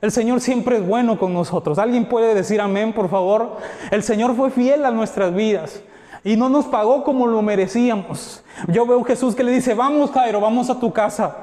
el 0.00 0.12
Señor 0.12 0.40
siempre 0.40 0.76
es 0.76 0.86
bueno 0.86 1.18
con 1.18 1.34
nosotros. 1.34 1.78
¿Alguien 1.78 2.08
puede 2.08 2.34
decir 2.34 2.60
amén, 2.60 2.92
por 2.92 3.10
favor? 3.10 3.56
El 3.90 4.04
Señor 4.04 4.36
fue 4.36 4.50
fiel 4.50 4.84
a 4.84 4.92
nuestras 4.92 5.34
vidas. 5.34 5.82
Y 6.22 6.36
no 6.36 6.48
nos 6.48 6.66
pagó 6.66 7.02
como 7.02 7.26
lo 7.26 7.42
merecíamos. 7.42 8.44
Yo 8.68 8.86
veo 8.86 9.00
a 9.00 9.04
Jesús 9.04 9.34
que 9.34 9.42
le 9.42 9.52
dice, 9.52 9.74
vamos 9.74 10.12
Jairo, 10.12 10.40
vamos 10.40 10.70
a 10.70 10.78
tu 10.78 10.92
casa. 10.92 11.36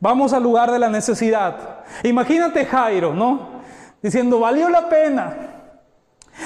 Vamos 0.00 0.34
al 0.34 0.42
lugar 0.42 0.70
de 0.70 0.78
la 0.78 0.90
necesidad. 0.90 1.84
Imagínate 2.02 2.66
Jairo, 2.66 3.14
¿no? 3.14 3.54
Diciendo, 4.02 4.40
valió 4.40 4.68
la 4.68 4.88
pena. 4.90 5.53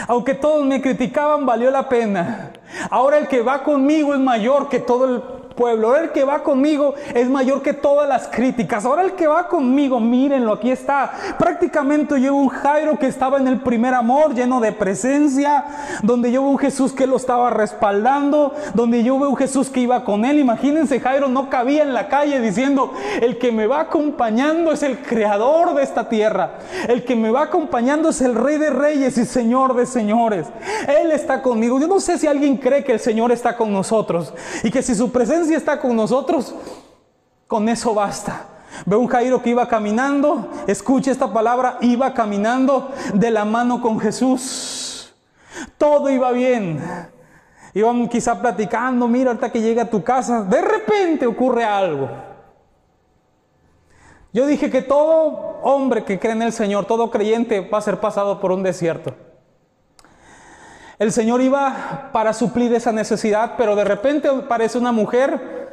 Aunque 0.07 0.35
todos 0.35 0.65
me 0.65 0.81
criticaban, 0.81 1.47
valió 1.47 1.71
la 1.71 1.89
pena. 1.89 2.51
Ahora 2.91 3.19
el 3.19 3.29
que 3.29 3.43
va 3.43 3.63
conmigo 3.63 4.15
es 4.15 4.21
mayor 4.21 4.69
que 4.69 4.79
todo 4.79 5.05
el 5.07 5.23
pueblo. 5.59 5.89
Ahora 5.89 6.05
el 6.05 6.13
que 6.13 6.23
va 6.23 6.45
conmigo 6.45 6.95
es 7.13 7.29
mayor 7.29 7.63
que 7.63 7.75
todas 7.75 8.09
las 8.09 8.29
críticas. 8.29 8.85
Ahora 8.85 9.03
el 9.03 9.13
que 9.13 9.27
va 9.27 9.49
conmigo, 9.49 9.99
mírenlo, 9.99 10.53
aquí 10.53 10.71
está. 10.71 11.13
Prácticamente 11.37 12.21
yo 12.21 12.35
un 12.35 12.49
Jairo 12.49 12.97
que 12.97 13.09
estaba 13.09 13.39
en 13.39 13.49
el 13.49 13.61
primer 13.61 13.93
amor, 13.93 14.35
lleno 14.35 14.61
de 14.61 14.71
presencia, 14.71 15.65
donde 16.03 16.31
yo 16.31 16.43
veo 16.43 16.51
un 16.51 16.59
Jesús 16.59 16.93
que 16.93 17.09
lo 17.09 17.17
estaba 17.17 17.51
respaldando, 17.51 18.55
donde 18.75 19.03
yo 19.03 19.19
veo 19.19 19.31
un 19.31 19.37
Jesús 19.37 19.69
que 19.69 19.81
iba 19.81 20.05
con 20.05 20.25
él. 20.25 20.39
Imagínense, 20.39 21.01
Jairo 21.01 21.29
no 21.29 21.51
cabía 21.51 21.83
en 21.83 21.93
la 21.93 22.09
calle 22.09 22.41
diciendo, 22.41 22.93
el 23.21 23.39
que 23.39 23.51
me 23.51 23.67
va 23.67 23.81
acompañando 23.81 24.71
es 24.71 24.85
el 24.85 25.01
creador 25.01 25.75
de 25.75 25.83
esta 25.83 26.09
tierra. 26.09 26.59
El 26.87 27.05
que 27.05 27.17
me 27.17 27.33
va 27.33 27.43
acompañando 27.43 28.11
es 28.11 28.21
el 28.21 28.37
rey 28.37 28.59
de 28.59 28.71
reyes 28.71 29.19
y 29.19 29.25
señor 29.25 29.75
de 29.75 29.87
señores. 29.87 30.47
Él 30.87 31.11
está 31.11 31.43
conmigo. 31.43 31.81
Yo 31.81 31.89
no 31.89 31.99
sé 31.99 32.17
si 32.17 32.29
alguien 32.29 32.57
cree 32.57 32.85
que 32.85 32.93
el 32.93 33.01
Señor 33.01 33.33
está 33.33 33.57
con 33.57 33.73
nosotros 33.73 34.33
y 34.63 34.71
que 34.71 34.83
si 34.83 34.95
su 34.95 35.11
presencia 35.11 35.48
está 35.55 35.81
con 35.81 35.97
nosotros, 35.97 36.55
con 37.47 37.69
eso 37.69 37.95
basta. 37.95 38.47
Veo 38.87 39.01
un 39.01 39.09
Jairo 39.09 39.43
que 39.43 39.51
iba 39.51 39.67
caminando, 39.67 40.49
escuche 40.67 41.11
esta 41.11 41.33
palabra, 41.33 41.79
iba 41.81 42.13
caminando 42.15 42.91
de 43.15 43.31
la 43.31 43.45
mano 43.45 43.81
con 43.81 43.99
Jesús. 43.99 45.15
Todo 45.77 46.11
iba 46.11 46.31
bien. 46.33 46.81
Iban 47.75 48.09
quizá 48.09 48.41
platicando, 48.41 49.09
mira, 49.09 49.31
ahorita 49.31 49.51
que 49.51 49.61
llega 49.61 49.83
a 49.83 49.91
tu 49.91 50.03
casa, 50.03 50.43
de 50.43 50.61
repente 50.61 51.27
ocurre 51.27 51.65
algo. 51.65 52.09
Yo 54.33 54.47
dije 54.47 54.71
que 54.71 54.83
todo 54.83 55.59
hombre 55.63 56.05
que 56.05 56.19
cree 56.19 56.33
en 56.33 56.43
el 56.43 56.53
Señor, 56.53 56.85
todo 56.85 57.11
creyente 57.11 57.61
va 57.61 57.79
a 57.79 57.83
ser 57.83 57.99
pasado 58.01 58.41
por 58.41 58.53
un 58.53 58.63
desierto. 58.63 59.15
El 60.99 61.13
Señor 61.13 61.41
iba 61.41 62.11
para 62.13 62.33
suplir 62.33 62.75
esa 62.75 62.91
necesidad, 62.91 63.55
pero 63.57 63.77
de 63.77 63.85
repente 63.85 64.29
aparece 64.29 64.79
una 64.79 64.91
mujer 64.91 65.69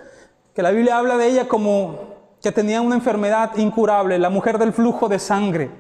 que 0.54 0.62
la 0.62 0.70
Biblia 0.70 0.98
habla 1.00 1.18
de 1.18 1.28
ella 1.28 1.48
como 1.48 2.14
que 2.44 2.52
tenía 2.52 2.80
una 2.82 2.94
enfermedad 2.94 3.58
incurable, 3.58 4.20
la 4.20 4.30
mujer 4.30 4.60
del 4.60 4.72
flujo 4.72 5.10
de 5.10 5.18
sangre. 5.18 5.72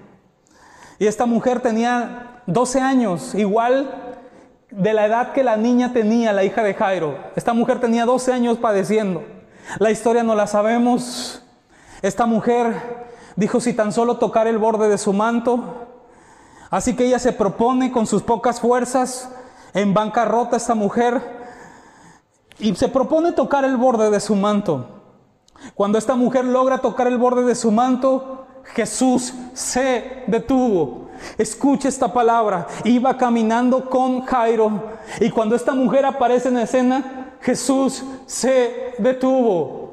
Y 0.97 1.05
esta 1.05 1.27
mujer 1.27 1.59
tenía 1.59 2.41
12 2.47 2.81
años, 2.81 3.35
igual 3.35 4.15
de 4.71 4.93
la 4.93 5.05
edad 5.05 5.31
que 5.31 5.43
la 5.43 5.57
niña 5.57 5.93
tenía, 5.93 6.33
la 6.33 6.43
hija 6.43 6.63
de 6.63 6.73
Jairo. 6.73 7.15
Esta 7.35 7.53
mujer 7.53 7.79
tenía 7.79 8.05
12 8.05 8.33
años 8.33 8.57
padeciendo. 8.57 9.23
La 9.77 9.91
historia 9.91 10.23
no 10.23 10.33
la 10.33 10.47
sabemos. 10.47 11.43
Esta 12.01 12.25
mujer 12.25 12.73
dijo 13.35 13.59
si 13.59 13.73
tan 13.73 13.91
solo 13.91 14.17
tocar 14.17 14.47
el 14.47 14.57
borde 14.57 14.89
de 14.89 14.97
su 14.97 15.13
manto, 15.13 15.84
Así 16.69 16.95
que 16.95 17.05
ella 17.05 17.19
se 17.19 17.33
propone 17.33 17.91
con 17.91 18.07
sus 18.07 18.23
pocas 18.23 18.59
fuerzas, 18.59 19.29
en 19.73 19.93
bancarrota 19.93 20.57
esta 20.57 20.75
mujer, 20.75 21.21
y 22.59 22.73
se 22.75 22.87
propone 22.87 23.33
tocar 23.33 23.65
el 23.65 23.77
borde 23.77 24.09
de 24.09 24.19
su 24.19 24.35
manto. 24.35 24.87
Cuando 25.73 25.97
esta 25.97 26.15
mujer 26.15 26.45
logra 26.45 26.77
tocar 26.77 27.07
el 27.07 27.17
borde 27.17 27.43
de 27.43 27.55
su 27.55 27.71
manto, 27.71 28.45
Jesús 28.73 29.33
se 29.53 30.23
detuvo. 30.27 31.09
Escuche 31.37 31.87
esta 31.87 32.11
palabra. 32.11 32.67
Iba 32.83 33.17
caminando 33.17 33.89
con 33.89 34.25
Jairo. 34.25 34.83
Y 35.19 35.29
cuando 35.29 35.55
esta 35.55 35.73
mujer 35.73 36.05
aparece 36.05 36.49
en 36.49 36.57
escena, 36.57 37.35
Jesús 37.41 38.03
se 38.25 38.95
detuvo. 38.97 39.85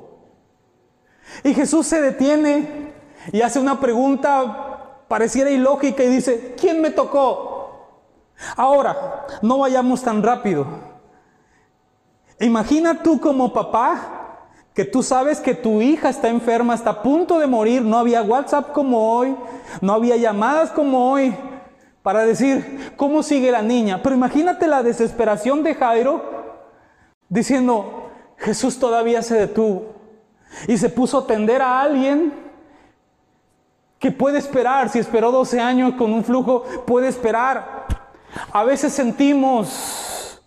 Y 1.45 1.55
Jesús 1.55 1.87
se 1.87 2.00
detiene 2.00 2.93
y 3.33 3.41
hace 3.41 3.59
una 3.59 3.79
pregunta 3.79 4.72
pareciera 5.12 5.50
ilógica 5.50 6.02
y 6.02 6.09
dice, 6.09 6.54
¿quién 6.59 6.81
me 6.81 6.88
tocó? 6.88 7.99
Ahora, 8.57 9.26
no 9.42 9.59
vayamos 9.59 10.00
tan 10.00 10.23
rápido. 10.23 10.66
Imagina 12.40 13.02
tú 13.02 13.21
como 13.21 13.52
papá 13.52 14.49
que 14.73 14.87
tú 14.87 15.02
sabes 15.02 15.38
que 15.38 15.54
tu 15.54 15.83
hija 15.83 16.09
está 16.09 16.31
enferma, 16.31 16.75
está 16.75 16.88
a 16.88 17.02
punto 17.02 17.38
de 17.38 17.47
morir, 17.47 17.83
no 17.83 17.99
había 17.99 18.23
WhatsApp 18.23 18.73
como 18.73 19.14
hoy, 19.19 19.37
no 19.83 19.92
había 19.92 20.16
llamadas 20.16 20.71
como 20.71 21.12
hoy 21.12 21.37
para 22.02 22.25
decir 22.25 22.95
cómo 22.97 23.23
sigue 23.23 23.52
la 23.52 23.61
niña. 23.61 24.02
Pero 24.02 24.16
imagínate 24.16 24.66
la 24.66 24.83
desesperación 24.83 25.62
de 25.62 25.75
Jairo 25.75 26.23
diciendo, 27.28 28.09
Jesús 28.38 28.78
todavía 28.78 29.21
se 29.21 29.35
detuvo 29.35 29.92
y 30.66 30.78
se 30.78 30.88
puso 30.88 31.19
a 31.19 31.21
atender 31.25 31.61
a 31.61 31.83
alguien 31.83 32.41
que 34.02 34.11
puede 34.11 34.38
esperar, 34.38 34.88
si 34.88 34.99
esperó 34.99 35.30
12 35.30 35.61
años 35.61 35.94
con 35.94 36.12
un 36.12 36.25
flujo, 36.25 36.64
puede 36.88 37.06
esperar. 37.06 37.87
A 38.50 38.64
veces 38.64 38.92
sentimos, 38.92 40.42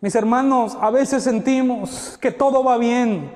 mis 0.00 0.14
hermanos, 0.14 0.78
a 0.80 0.90
veces 0.92 1.24
sentimos 1.24 2.16
que 2.20 2.30
todo 2.30 2.62
va 2.62 2.78
bien, 2.78 3.32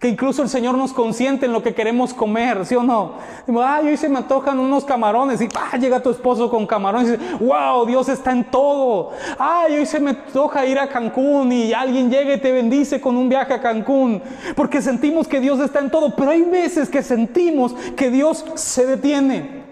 que 0.00 0.08
incluso 0.08 0.42
el 0.42 0.48
Señor 0.48 0.78
nos 0.78 0.94
consiente 0.94 1.44
en 1.44 1.52
lo 1.52 1.62
que 1.62 1.74
queremos 1.74 2.14
comer, 2.14 2.64
¿sí 2.64 2.74
o 2.74 2.82
no? 2.82 3.16
Ay, 3.62 3.88
hoy 3.88 3.98
se 3.98 4.08
me 4.08 4.16
antojan 4.16 4.58
unos 4.58 4.82
camarones 4.86 5.42
y 5.42 5.48
ah, 5.54 5.76
llega 5.76 6.02
tu 6.02 6.08
esposo 6.08 6.48
con 6.48 6.66
camarones 6.66 7.08
y 7.08 7.16
dice, 7.18 7.44
wow, 7.44 7.84
Dios 7.84 8.08
está 8.08 8.32
en 8.32 8.50
todo. 8.50 9.10
Ay, 9.38 9.74
hoy 9.74 9.84
se 9.84 10.00
me 10.00 10.10
antoja 10.10 10.64
ir 10.64 10.78
a 10.78 10.88
Cancún 10.88 11.52
y 11.52 11.74
alguien 11.74 12.10
llega 12.10 12.32
y 12.32 12.40
te 12.40 12.50
bendice 12.50 12.98
con 12.98 13.14
un 13.14 13.28
viaje 13.28 13.52
a 13.52 13.60
Cancún, 13.60 14.22
porque 14.56 14.80
sentimos 14.80 15.28
que 15.28 15.38
Dios 15.38 15.60
está 15.60 15.80
en 15.80 15.90
todo, 15.90 16.16
pero 16.16 16.30
hay 16.30 16.44
veces 16.44 16.88
que 16.88 17.02
sentimos 17.02 17.74
que 17.94 18.10
Dios 18.10 18.42
se 18.54 18.86
detiene, 18.86 19.64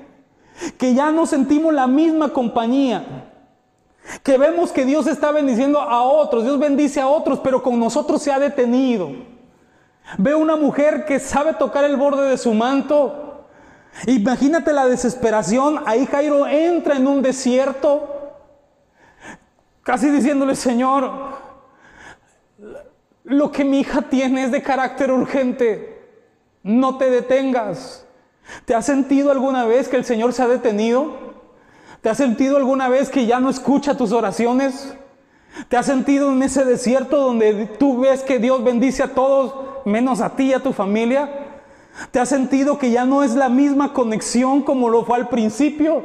que 0.77 0.93
ya 0.93 1.11
no 1.11 1.25
sentimos 1.25 1.73
la 1.73 1.87
misma 1.87 2.35
compañía. 2.35 3.25
Que 4.23 4.37
vemos 4.37 4.73
que 4.73 4.85
Dios 4.85 5.07
está 5.07 5.33
bendiciendo 5.33 5.81
a 5.81 6.03
otros, 6.03 6.45
Dios 6.45 6.59
bendice 6.59 7.01
a 7.01 7.09
otros, 7.09 7.41
pero 7.41 7.63
con 7.63 7.79
nosotros 7.81 8.23
se 8.23 8.31
ha 8.31 8.39
detenido. 8.39 9.38
Veo 10.17 10.39
una 10.39 10.57
mujer 10.57 11.05
que 11.05 11.21
sabe 11.21 11.55
tocar 11.55 11.85
el 11.85 11.97
borde 11.97 12.31
de 12.31 12.39
su 12.39 12.55
manto. 12.55 13.47
Imagínate 14.07 14.73
la 14.73 14.87
desesperación. 14.87 15.83
Ahí 15.87 16.07
Jairo 16.07 16.47
entra 16.47 16.97
en 16.97 17.07
un 17.07 17.21
desierto, 17.21 18.33
casi 19.83 20.09
diciéndole, 20.11 20.55
Señor, 20.55 21.11
lo 23.25 23.53
que 23.53 23.65
mi 23.65 23.81
hija 23.81 24.03
tiene 24.03 24.45
es 24.45 24.53
de 24.53 24.63
carácter 24.63 25.11
urgente. 25.11 25.99
No 26.63 26.97
te 26.97 27.11
detengas. 27.11 28.07
¿Te 28.65 28.75
has 28.75 28.87
sentido 28.87 29.31
alguna 29.31 29.67
vez 29.67 29.89
que 29.89 29.97
el 29.97 30.05
Señor 30.05 30.33
se 30.33 30.43
ha 30.43 30.49
detenido? 30.49 31.29
¿Te 32.01 32.09
has 32.09 32.17
sentido 32.17 32.57
alguna 32.57 32.89
vez 32.89 33.11
que 33.11 33.27
ya 33.27 33.41
no 33.41 33.51
escucha 33.51 33.97
tus 33.97 34.13
oraciones? 34.13 34.95
¿Te 35.69 35.77
has 35.77 35.87
sentido 35.87 36.33
en 36.33 36.43
ese 36.43 36.65
desierto 36.65 37.19
donde 37.19 37.67
tú 37.79 38.01
ves 38.01 38.23
que 38.23 38.39
Dios 38.39 38.63
bendice 38.65 39.03
a 39.03 39.15
todos 39.15 39.68
menos 39.85 40.21
a 40.21 40.37
ti 40.37 40.45
y 40.45 40.53
a 40.53 40.61
tu 40.63 40.73
familia? 40.73 41.29
¿Te 42.11 42.21
has 42.21 42.29
sentido 42.29 42.79
que 42.79 42.91
ya 42.91 43.05
no 43.05 43.23
es 43.23 43.35
la 43.35 43.49
misma 43.49 43.93
conexión 43.93 44.63
como 44.63 44.89
lo 44.89 45.05
fue 45.05 45.17
al 45.17 45.29
principio? 45.29 46.05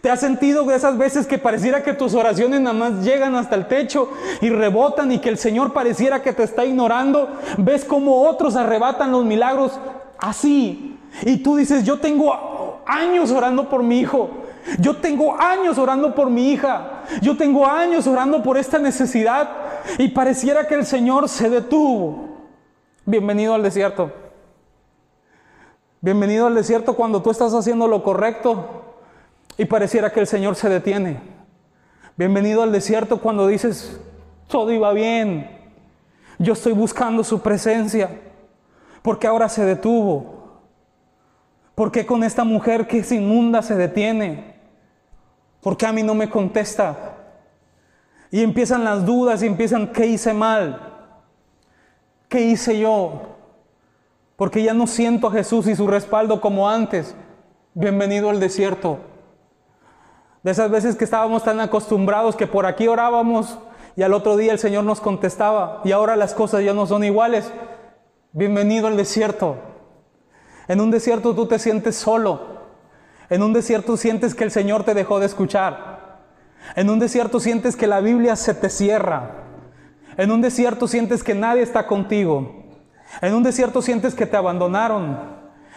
¿Te 0.00 0.10
has 0.10 0.20
sentido 0.20 0.64
de 0.64 0.74
esas 0.74 0.96
veces 0.96 1.26
que 1.26 1.36
pareciera 1.36 1.82
que 1.82 1.92
tus 1.92 2.14
oraciones 2.14 2.60
nada 2.60 2.74
más 2.74 3.04
llegan 3.04 3.34
hasta 3.34 3.56
el 3.56 3.66
techo 3.68 4.10
y 4.40 4.48
rebotan 4.48 5.12
y 5.12 5.18
que 5.18 5.28
el 5.28 5.36
Señor 5.36 5.72
pareciera 5.72 6.22
que 6.22 6.32
te 6.32 6.44
está 6.44 6.64
ignorando? 6.64 7.28
¿Ves 7.58 7.84
cómo 7.84 8.22
otros 8.22 8.56
arrebatan 8.56 9.12
los 9.12 9.24
milagros 9.24 9.78
así? 10.18 10.98
Y 11.22 11.38
tú 11.38 11.56
dices, 11.56 11.84
yo 11.84 11.98
tengo 11.98 12.82
años 12.86 13.30
orando 13.30 13.68
por 13.68 13.82
mi 13.82 14.00
hijo. 14.00 14.30
Yo 14.78 14.96
tengo 14.96 15.38
años 15.38 15.78
orando 15.78 16.14
por 16.14 16.30
mi 16.30 16.52
hija. 16.52 17.02
Yo 17.20 17.36
tengo 17.36 17.66
años 17.66 18.06
orando 18.06 18.42
por 18.42 18.56
esta 18.56 18.78
necesidad. 18.78 19.48
Y 19.98 20.08
pareciera 20.08 20.66
que 20.66 20.74
el 20.74 20.86
Señor 20.86 21.28
se 21.28 21.50
detuvo. 21.50 22.35
Bienvenido 23.08 23.54
al 23.54 23.62
desierto. 23.62 24.10
Bienvenido 26.00 26.48
al 26.48 26.56
desierto 26.56 26.96
cuando 26.96 27.22
tú 27.22 27.30
estás 27.30 27.54
haciendo 27.54 27.86
lo 27.86 28.02
correcto 28.02 28.96
y 29.56 29.64
pareciera 29.64 30.10
que 30.10 30.18
el 30.18 30.26
Señor 30.26 30.56
se 30.56 30.68
detiene. 30.68 31.20
Bienvenido 32.16 32.64
al 32.64 32.72
desierto 32.72 33.20
cuando 33.20 33.46
dices, 33.46 34.00
todo 34.48 34.72
iba 34.72 34.92
bien. 34.92 35.48
Yo 36.40 36.54
estoy 36.54 36.72
buscando 36.72 37.22
su 37.22 37.40
presencia. 37.42 38.10
Porque 39.02 39.28
ahora 39.28 39.48
se 39.48 39.64
detuvo. 39.64 40.34
porque 41.76 42.06
con 42.06 42.24
esta 42.24 42.42
mujer 42.42 42.88
que 42.88 42.98
es 42.98 43.12
inmunda 43.12 43.62
se 43.62 43.76
detiene? 43.76 44.56
porque 45.60 45.86
a 45.86 45.92
mí 45.92 46.02
no 46.02 46.14
me 46.14 46.28
contesta? 46.28 47.14
Y 48.32 48.42
empiezan 48.42 48.82
las 48.82 49.06
dudas 49.06 49.42
y 49.42 49.46
empiezan, 49.46 49.92
¿qué 49.92 50.06
hice 50.06 50.32
mal? 50.32 50.95
¿Qué 52.28 52.40
hice 52.40 52.78
yo? 52.78 53.22
Porque 54.34 54.62
ya 54.62 54.74
no 54.74 54.86
siento 54.86 55.28
a 55.28 55.32
Jesús 55.32 55.68
y 55.68 55.76
su 55.76 55.86
respaldo 55.86 56.40
como 56.40 56.68
antes. 56.68 57.14
Bienvenido 57.74 58.30
al 58.30 58.40
desierto. 58.40 58.98
De 60.42 60.50
esas 60.50 60.70
veces 60.70 60.96
que 60.96 61.04
estábamos 61.04 61.44
tan 61.44 61.60
acostumbrados 61.60 62.34
que 62.34 62.46
por 62.46 62.66
aquí 62.66 62.88
orábamos 62.88 63.58
y 63.94 64.02
al 64.02 64.12
otro 64.12 64.36
día 64.36 64.52
el 64.52 64.58
Señor 64.58 64.84
nos 64.84 65.00
contestaba 65.00 65.80
y 65.84 65.92
ahora 65.92 66.16
las 66.16 66.34
cosas 66.34 66.64
ya 66.64 66.74
no 66.74 66.86
son 66.86 67.04
iguales. 67.04 67.52
Bienvenido 68.32 68.88
al 68.88 68.96
desierto. 68.96 69.56
En 70.66 70.80
un 70.80 70.90
desierto 70.90 71.34
tú 71.34 71.46
te 71.46 71.60
sientes 71.60 71.94
solo. 71.94 72.56
En 73.30 73.42
un 73.42 73.52
desierto 73.52 73.96
sientes 73.96 74.34
que 74.34 74.44
el 74.44 74.50
Señor 74.50 74.82
te 74.82 74.94
dejó 74.94 75.20
de 75.20 75.26
escuchar. 75.26 76.24
En 76.74 76.90
un 76.90 76.98
desierto 76.98 77.38
sientes 77.38 77.76
que 77.76 77.86
la 77.86 78.00
Biblia 78.00 78.34
se 78.34 78.52
te 78.52 78.68
cierra. 78.68 79.35
En 80.16 80.30
un 80.30 80.40
desierto 80.40 80.88
sientes 80.88 81.22
que 81.22 81.34
nadie 81.34 81.62
está 81.62 81.86
contigo. 81.86 82.64
En 83.20 83.34
un 83.34 83.42
desierto 83.42 83.82
sientes 83.82 84.14
que 84.14 84.26
te 84.26 84.36
abandonaron. 84.36 85.18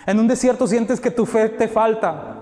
En 0.06 0.20
un 0.20 0.28
desierto 0.28 0.68
sientes 0.68 1.00
que 1.00 1.12
tu 1.12 1.26
fe 1.26 1.50
te 1.50 1.68
falta. 1.68 2.40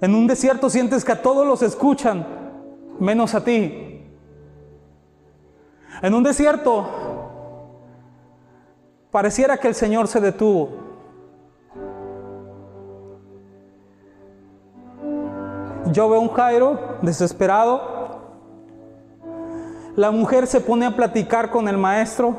En 0.00 0.14
un 0.14 0.26
desierto 0.26 0.68
sientes 0.68 1.04
que 1.04 1.12
a 1.12 1.22
todos 1.22 1.46
los 1.46 1.62
escuchan, 1.62 2.26
menos 2.98 3.34
a 3.34 3.44
ti. 3.44 4.04
En 6.02 6.14
un 6.14 6.22
desierto 6.22 6.88
pareciera 9.10 9.58
que 9.58 9.68
el 9.68 9.74
Señor 9.74 10.08
se 10.08 10.20
detuvo. 10.20 10.70
Yo 15.92 16.08
veo 16.08 16.20
un 16.20 16.30
Jairo 16.30 16.98
desesperado. 17.02 17.91
La 19.96 20.10
mujer 20.10 20.46
se 20.46 20.60
pone 20.60 20.86
a 20.86 20.96
platicar 20.96 21.50
con 21.50 21.68
el 21.68 21.76
maestro. 21.76 22.36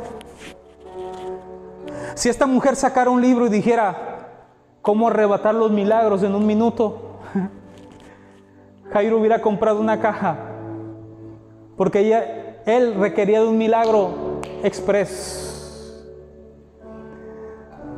Si 2.15 2.27
esta 2.27 2.48
mujer 2.48 2.75
sacara 2.75 3.12
un 3.12 3.22
libro 3.22 3.45
y 3.45 3.50
dijera 3.50 4.29
cómo 4.81 5.07
arrebatar 5.07 5.53
los 5.53 5.72
milagros 5.72 6.24
en 6.24 6.33
un 6.33 6.48
minuto, 6.48 7.19
Jairo 8.91 9.19
hubiera 9.19 9.39
comprado 9.41 9.79
una 9.79 10.00
caja, 10.00 10.38
porque 11.77 12.00
ella, 12.00 12.62
él 12.65 12.95
requería 12.95 13.41
de 13.41 13.48
un 13.48 13.57
milagro 13.57 14.39
express. 14.63 15.43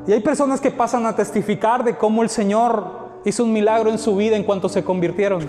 Y 0.06 0.12
hay 0.12 0.20
personas 0.20 0.60
que 0.60 0.70
pasan 0.70 1.06
a 1.06 1.16
testificar 1.16 1.84
de 1.84 1.96
cómo 1.96 2.24
el 2.24 2.30
Señor 2.30 3.06
hizo 3.24 3.44
un 3.44 3.54
milagro 3.54 3.90
en 3.90 3.98
su 3.98 4.16
vida 4.16 4.36
en 4.36 4.44
cuanto 4.44 4.68
se 4.68 4.84
convirtieron. 4.84 5.48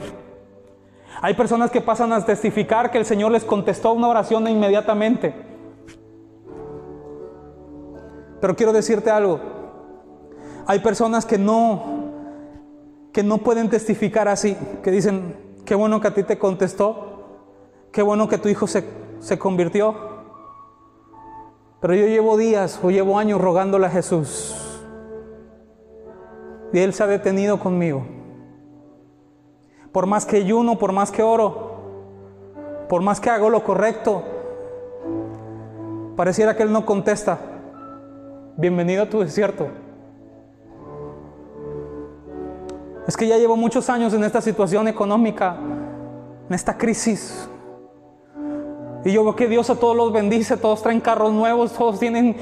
Hay 1.23 1.35
personas 1.35 1.71
que 1.71 1.81
pasan 1.81 2.13
a 2.13 2.25
testificar 2.25 2.91
que 2.91 2.99
el 2.99 3.07
Señor 3.07 3.33
les 3.33 3.45
contestó 3.45 3.93
una 3.93 4.09
oración 4.09 4.47
inmediatamente. 4.49 5.35
Pero 8.41 8.55
quiero 8.55 8.73
decirte 8.73 9.11
algo. 9.11 9.41
Hay 10.67 10.81
personas 10.81 11.25
que 11.25 11.39
no 11.39 12.05
que 13.17 13.23
no 13.23 13.39
pueden 13.39 13.71
testificar 13.71 14.29
así, 14.29 14.59
que 14.83 14.91
dicen, 14.91 15.35
qué 15.65 15.75
bueno 15.75 16.03
que 16.03 16.09
a 16.09 16.13
ti 16.13 16.23
te 16.23 16.37
contestó, 16.37 17.41
qué 17.91 18.03
bueno 18.03 18.29
que 18.29 18.37
tu 18.37 18.51
hijo 18.51 18.67
se, 18.67 18.85
se 19.21 19.39
convirtió. 19.39 19.97
Pero 21.81 21.95
yo 21.95 22.07
llevo 22.09 22.37
días 22.37 22.79
o 22.83 22.91
llevo 22.91 23.19
años 23.19 23.41
rogándole 23.41 23.87
a 23.87 23.89
Jesús. 23.89 24.55
Y 26.75 26.79
Él 26.79 26.93
se 26.93 27.05
ha 27.05 27.07
detenido 27.07 27.59
conmigo. 27.59 28.05
Por 29.93 30.07
más 30.07 30.27
que 30.27 30.37
ayuno, 30.37 30.79
por 30.79 30.93
más 30.93 31.11
que 31.11 31.23
oro, 31.23 31.77
por 32.89 33.03
más 33.03 33.21
que 33.21 33.31
hago 33.31 33.51
lo 33.51 33.65
correcto, 33.65 34.23
pareciera 36.17 36.57
que 36.57 36.63
Él 36.63 36.73
no 36.73 36.85
contesta. 36.85 37.39
Bienvenido 38.57 39.05
a 39.05 39.09
tu 39.09 39.21
desierto. 39.21 39.69
Es 43.07 43.17
que 43.17 43.29
ya 43.29 43.37
llevo 43.37 43.57
muchos 43.57 43.89
años 43.89 44.13
en 44.15 44.25
esta 44.25 44.41
situación 44.41 44.89
económica, 44.89 45.57
en 46.49 46.55
esta 46.55 46.77
crisis. 46.77 47.49
Y 49.05 49.13
yo 49.13 49.23
veo 49.23 49.37
que 49.37 49.47
Dios 49.47 49.71
a 49.71 49.77
todos 49.77 49.97
los 49.97 50.13
bendice, 50.13 50.57
todos 50.57 50.83
traen 50.83 51.01
carros 51.01 51.33
nuevos, 51.33 51.73
todos 51.73 52.01
tienen 52.01 52.37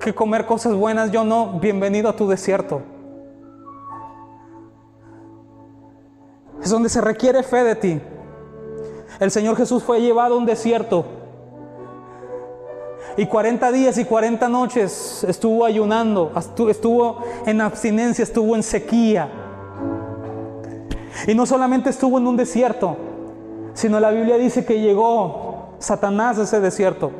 que 0.00 0.14
comer 0.14 0.46
cosas 0.46 0.74
buenas. 0.74 1.12
Yo 1.12 1.24
no, 1.24 1.58
bienvenido 1.60 2.08
a 2.08 2.16
tu 2.16 2.26
desierto. 2.26 2.80
Es 6.68 6.72
donde 6.72 6.90
se 6.90 7.00
requiere 7.00 7.42
fe 7.42 7.64
de 7.64 7.74
ti. 7.76 7.98
El 9.20 9.30
Señor 9.30 9.56
Jesús 9.56 9.82
fue 9.82 10.02
llevado 10.02 10.34
a 10.34 10.36
un 10.36 10.44
desierto. 10.44 11.02
Y 13.16 13.24
40 13.24 13.72
días 13.72 13.96
y 13.96 14.04
40 14.04 14.46
noches 14.50 15.24
estuvo 15.26 15.64
ayunando, 15.64 16.30
estuvo 16.68 17.24
en 17.46 17.62
abstinencia, 17.62 18.22
estuvo 18.22 18.54
en 18.54 18.62
sequía. 18.62 19.30
Y 21.26 21.34
no 21.34 21.46
solamente 21.46 21.88
estuvo 21.88 22.18
en 22.18 22.26
un 22.26 22.36
desierto, 22.36 22.98
sino 23.72 23.98
la 23.98 24.10
Biblia 24.10 24.36
dice 24.36 24.66
que 24.66 24.78
llegó 24.78 25.70
Satanás 25.78 26.38
a 26.38 26.42
ese 26.42 26.60
desierto. 26.60 27.12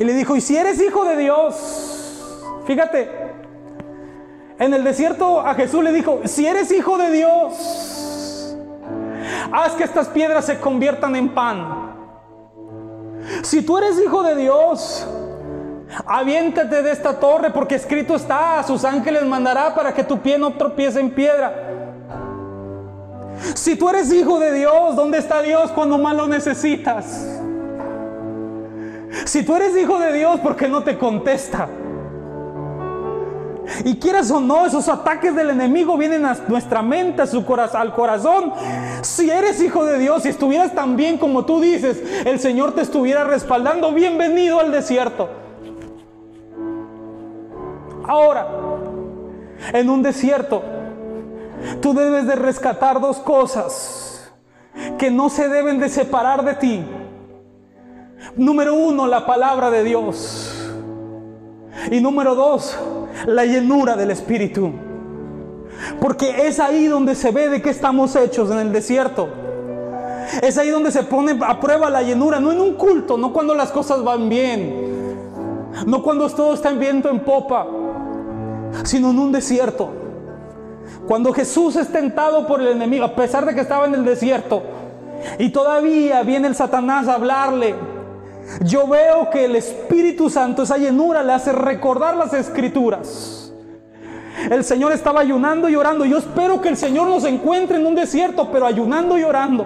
Y 0.00 0.04
le 0.04 0.14
dijo, 0.14 0.34
y 0.34 0.40
si 0.40 0.56
eres 0.56 0.80
hijo 0.80 1.04
de 1.04 1.18
Dios, 1.18 2.42
fíjate, 2.64 3.06
en 4.58 4.72
el 4.72 4.82
desierto 4.82 5.40
a 5.40 5.52
Jesús 5.54 5.84
le 5.84 5.92
dijo, 5.92 6.22
si 6.24 6.46
eres 6.46 6.72
hijo 6.72 6.96
de 6.96 7.10
Dios, 7.10 8.04
haz 9.52 9.72
que 9.72 9.84
estas 9.84 10.08
piedras 10.08 10.46
se 10.46 10.58
conviertan 10.58 11.16
en 11.16 11.28
pan. 11.30 11.94
Si 13.42 13.62
tú 13.62 13.78
eres 13.78 14.00
hijo 14.00 14.22
de 14.22 14.36
Dios, 14.36 15.06
aviéntate 16.06 16.82
de 16.82 16.90
esta 16.90 17.18
torre 17.18 17.50
porque 17.50 17.74
escrito 17.74 18.14
está, 18.14 18.58
a 18.58 18.62
sus 18.62 18.84
ángeles 18.84 19.24
mandará 19.24 19.74
para 19.74 19.94
que 19.94 20.04
tu 20.04 20.18
pie 20.18 20.38
no 20.38 20.54
tropiece 20.54 21.00
en 21.00 21.10
piedra. 21.10 21.70
Si 23.54 23.76
tú 23.76 23.88
eres 23.88 24.12
hijo 24.12 24.38
de 24.38 24.52
Dios, 24.52 24.96
¿dónde 24.96 25.18
está 25.18 25.42
Dios 25.42 25.70
cuando 25.72 25.98
más 25.98 26.14
lo 26.14 26.26
necesitas? 26.26 27.40
Si 29.24 29.42
tú 29.42 29.54
eres 29.56 29.76
hijo 29.76 29.98
de 29.98 30.12
Dios, 30.12 30.40
¿por 30.40 30.56
qué 30.56 30.68
no 30.68 30.82
te 30.82 30.98
contesta? 30.98 31.68
Y 33.84 33.96
quieras 33.96 34.30
o 34.30 34.40
no, 34.40 34.66
esos 34.66 34.88
ataques 34.88 35.34
del 35.34 35.50
enemigo 35.50 35.96
vienen 35.96 36.24
a 36.24 36.36
nuestra 36.48 36.82
mente, 36.82 37.22
a 37.22 37.26
su 37.26 37.44
corazón, 37.44 37.80
al 37.80 37.94
corazón. 37.94 38.52
Si 39.02 39.30
eres 39.30 39.60
hijo 39.60 39.84
de 39.84 39.98
Dios, 39.98 40.22
si 40.22 40.28
estuvieras 40.28 40.74
tan 40.74 40.96
bien 40.96 41.18
como 41.18 41.44
tú 41.44 41.60
dices, 41.60 42.02
el 42.24 42.40
Señor 42.40 42.74
te 42.74 42.82
estuviera 42.82 43.24
respaldando. 43.24 43.92
Bienvenido 43.92 44.60
al 44.60 44.70
desierto. 44.72 45.28
Ahora, 48.06 48.48
en 49.72 49.88
un 49.88 50.02
desierto, 50.02 50.62
Tú 51.80 51.94
debes 51.94 52.26
de 52.26 52.36
rescatar 52.36 53.00
dos 53.00 53.18
cosas 53.18 54.32
que 54.98 55.10
no 55.10 55.28
se 55.28 55.48
deben 55.48 55.78
de 55.78 55.88
separar 55.88 56.44
de 56.44 56.54
ti. 56.54 56.84
Número 58.36 58.74
uno, 58.74 59.06
la 59.06 59.26
palabra 59.26 59.70
de 59.70 59.84
Dios. 59.84 60.50
Y 61.90 62.00
número 62.00 62.34
dos, 62.34 62.78
la 63.26 63.44
llenura 63.44 63.96
del 63.96 64.10
Espíritu. 64.10 64.72
Porque 66.00 66.46
es 66.46 66.60
ahí 66.60 66.86
donde 66.86 67.14
se 67.14 67.30
ve 67.30 67.48
de 67.48 67.62
qué 67.62 67.70
estamos 67.70 68.14
hechos 68.16 68.50
en 68.50 68.58
el 68.58 68.72
desierto. 68.72 69.28
Es 70.42 70.56
ahí 70.58 70.70
donde 70.70 70.90
se 70.90 71.02
pone 71.02 71.38
a 71.44 71.60
prueba 71.60 71.90
la 71.90 72.02
llenura, 72.02 72.40
no 72.40 72.52
en 72.52 72.60
un 72.60 72.74
culto, 72.74 73.18
no 73.18 73.32
cuando 73.32 73.54
las 73.54 73.70
cosas 73.70 74.02
van 74.02 74.28
bien, 74.28 75.66
no 75.86 76.02
cuando 76.02 76.28
todo 76.30 76.54
está 76.54 76.70
en 76.70 76.78
viento 76.78 77.10
en 77.10 77.20
popa, 77.20 77.66
sino 78.84 79.10
en 79.10 79.18
un 79.18 79.32
desierto. 79.32 79.90
Cuando 81.06 81.32
Jesús 81.32 81.76
es 81.76 81.88
tentado 81.88 82.46
por 82.46 82.60
el 82.60 82.68
enemigo, 82.68 83.04
a 83.04 83.14
pesar 83.14 83.44
de 83.44 83.54
que 83.54 83.60
estaba 83.60 83.86
en 83.86 83.94
el 83.94 84.04
desierto, 84.04 84.62
y 85.38 85.50
todavía 85.50 86.22
viene 86.22 86.48
el 86.48 86.54
Satanás 86.54 87.08
a 87.08 87.14
hablarle, 87.14 87.74
yo 88.64 88.86
veo 88.86 89.30
que 89.30 89.44
el 89.44 89.56
Espíritu 89.56 90.30
Santo, 90.30 90.62
esa 90.62 90.76
llenura, 90.76 91.22
le 91.22 91.32
hace 91.32 91.52
recordar 91.52 92.16
las 92.16 92.32
escrituras. 92.32 93.52
El 94.50 94.64
Señor 94.64 94.92
estaba 94.92 95.20
ayunando 95.20 95.68
y 95.68 95.76
orando. 95.76 96.04
Yo 96.04 96.18
espero 96.18 96.60
que 96.60 96.68
el 96.68 96.76
Señor 96.76 97.08
nos 97.08 97.24
encuentre 97.24 97.76
en 97.76 97.86
un 97.86 97.94
desierto, 97.94 98.50
pero 98.50 98.66
ayunando 98.66 99.16
y 99.16 99.22
orando. 99.22 99.64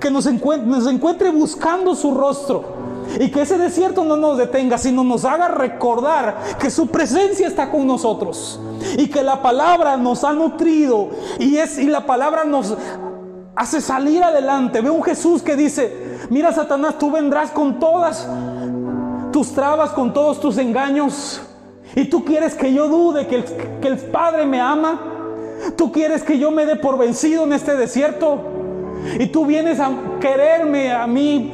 Que 0.00 0.10
nos 0.10 0.26
encuentre, 0.26 1.30
buscando 1.30 1.94
su 1.94 2.14
rostro. 2.14 2.82
Y 3.20 3.30
que 3.30 3.42
ese 3.42 3.58
desierto 3.58 4.04
no 4.04 4.16
nos 4.16 4.38
detenga, 4.38 4.78
sino 4.78 5.04
nos 5.04 5.24
haga 5.24 5.48
recordar 5.48 6.38
que 6.58 6.70
su 6.70 6.86
presencia 6.86 7.46
está 7.46 7.70
con 7.70 7.86
nosotros. 7.86 8.58
Y 8.96 9.08
que 9.08 9.22
la 9.22 9.42
palabra 9.42 9.96
nos 9.96 10.24
ha 10.24 10.32
nutrido. 10.32 11.10
Y, 11.38 11.56
es, 11.56 11.78
y 11.78 11.86
la 11.86 12.06
palabra 12.06 12.44
nos 12.44 12.76
hace 13.54 13.80
salir 13.80 14.22
adelante. 14.22 14.80
Ve 14.80 14.90
un 14.90 15.02
Jesús 15.02 15.42
que 15.42 15.56
dice, 15.56 16.18
mira 16.30 16.52
Satanás, 16.52 16.98
tú 16.98 17.10
vendrás 17.10 17.50
con 17.50 17.78
todas 17.78 18.28
tus 19.32 19.52
trabas, 19.52 19.90
con 19.90 20.12
todos 20.12 20.40
tus 20.40 20.58
engaños. 20.58 21.42
Y 21.94 22.06
tú 22.06 22.24
quieres 22.24 22.54
que 22.54 22.72
yo 22.72 22.88
dude 22.88 23.26
que 23.26 23.88
el, 23.88 23.98
Padre 23.98 24.46
me 24.46 24.60
ama. 24.60 25.00
Tú 25.76 25.92
quieres 25.92 26.22
que 26.22 26.38
yo 26.38 26.50
me 26.50 26.66
dé 26.66 26.76
por 26.76 26.98
vencido 26.98 27.44
en 27.44 27.52
este 27.52 27.76
desierto. 27.76 28.40
Y 29.18 29.26
tú 29.26 29.46
vienes 29.46 29.80
a 29.80 29.90
quererme 30.20 30.92
a 30.92 31.06
mí 31.06 31.52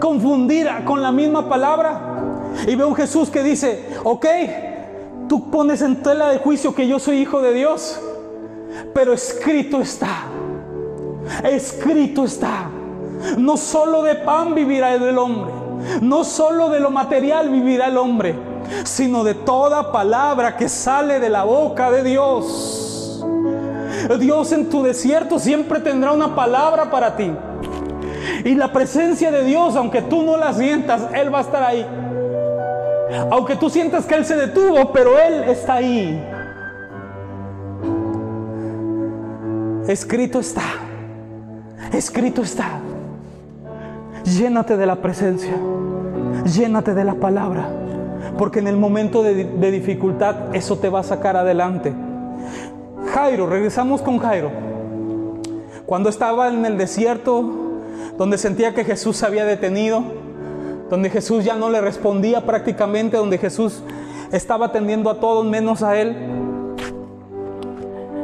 confundir 0.00 0.68
con 0.84 1.02
la 1.02 1.12
misma 1.12 1.48
palabra. 1.48 2.00
Y 2.66 2.74
veo 2.74 2.88
un 2.88 2.94
Jesús 2.94 3.30
que 3.30 3.42
dice, 3.42 3.84
ok, 4.02 4.26
tú 5.28 5.50
pones 5.50 5.82
en 5.82 6.02
tela 6.02 6.28
de 6.28 6.38
juicio 6.38 6.74
que 6.74 6.88
yo 6.88 6.98
soy 6.98 7.18
hijo 7.18 7.40
de 7.40 7.52
Dios. 7.52 8.00
Pero 8.92 9.12
escrito 9.12 9.80
está, 9.80 10.24
escrito 11.44 12.24
está. 12.24 12.70
No 13.38 13.56
solo 13.56 14.02
de 14.02 14.16
pan 14.16 14.54
vivirá 14.54 14.94
el 14.94 15.18
hombre, 15.18 15.52
no 16.02 16.24
solo 16.24 16.68
de 16.68 16.80
lo 16.80 16.90
material 16.90 17.48
vivirá 17.48 17.86
el 17.86 17.96
hombre, 17.96 18.34
sino 18.84 19.24
de 19.24 19.34
toda 19.34 19.92
palabra 19.92 20.56
que 20.56 20.68
sale 20.68 21.20
de 21.20 21.30
la 21.30 21.44
boca 21.44 21.90
de 21.90 22.02
Dios. 22.02 23.24
Dios 24.18 24.52
en 24.52 24.68
tu 24.68 24.82
desierto 24.82 25.38
siempre 25.38 25.80
tendrá 25.80 26.12
una 26.12 26.34
palabra 26.34 26.90
para 26.90 27.16
ti. 27.16 27.32
Y 28.44 28.54
la 28.54 28.72
presencia 28.72 29.30
de 29.30 29.44
Dios, 29.44 29.76
aunque 29.76 30.02
tú 30.02 30.22
no 30.22 30.36
la 30.36 30.52
sientas, 30.52 31.02
Él 31.14 31.32
va 31.32 31.38
a 31.38 31.42
estar 31.42 31.62
ahí. 31.62 31.86
Aunque 33.30 33.56
tú 33.56 33.70
sientas 33.70 34.04
que 34.04 34.14
Él 34.14 34.24
se 34.24 34.36
detuvo, 34.36 34.92
pero 34.92 35.18
Él 35.18 35.44
está 35.44 35.74
ahí. 35.74 36.22
Escrito 39.86 40.40
está. 40.40 40.62
Escrito 41.96 42.42
está. 42.42 42.80
Llénate 44.24 44.76
de 44.76 44.84
la 44.84 44.96
presencia. 44.96 45.54
Llénate 46.44 46.92
de 46.92 47.04
la 47.04 47.14
palabra. 47.14 47.68
Porque 48.36 48.58
en 48.58 48.66
el 48.66 48.76
momento 48.76 49.22
de, 49.22 49.44
de, 49.44 49.70
dificultad 49.70 50.54
eso 50.56 50.76
te 50.78 50.88
va 50.88 51.00
a 51.00 51.02
sacar 51.04 51.36
adelante. 51.36 51.94
Jairo, 53.12 53.46
regresamos 53.46 54.02
con 54.02 54.18
Jairo. 54.18 54.50
Cuando 55.86 56.08
estaba 56.08 56.48
en 56.48 56.66
el 56.66 56.76
desierto, 56.76 57.44
donde 58.18 58.38
sentía 58.38 58.74
que 58.74 58.84
Jesús 58.84 59.18
se 59.18 59.26
había 59.26 59.44
detenido, 59.44 60.02
donde 60.90 61.10
Jesús 61.10 61.44
ya 61.44 61.54
no 61.54 61.70
le 61.70 61.80
respondía 61.80 62.44
prácticamente, 62.44 63.16
donde 63.16 63.38
Jesús 63.38 63.82
estaba 64.32 64.66
atendiendo 64.66 65.10
a 65.10 65.20
todos 65.20 65.46
menos 65.46 65.84
a 65.84 65.96
él. 66.00 66.16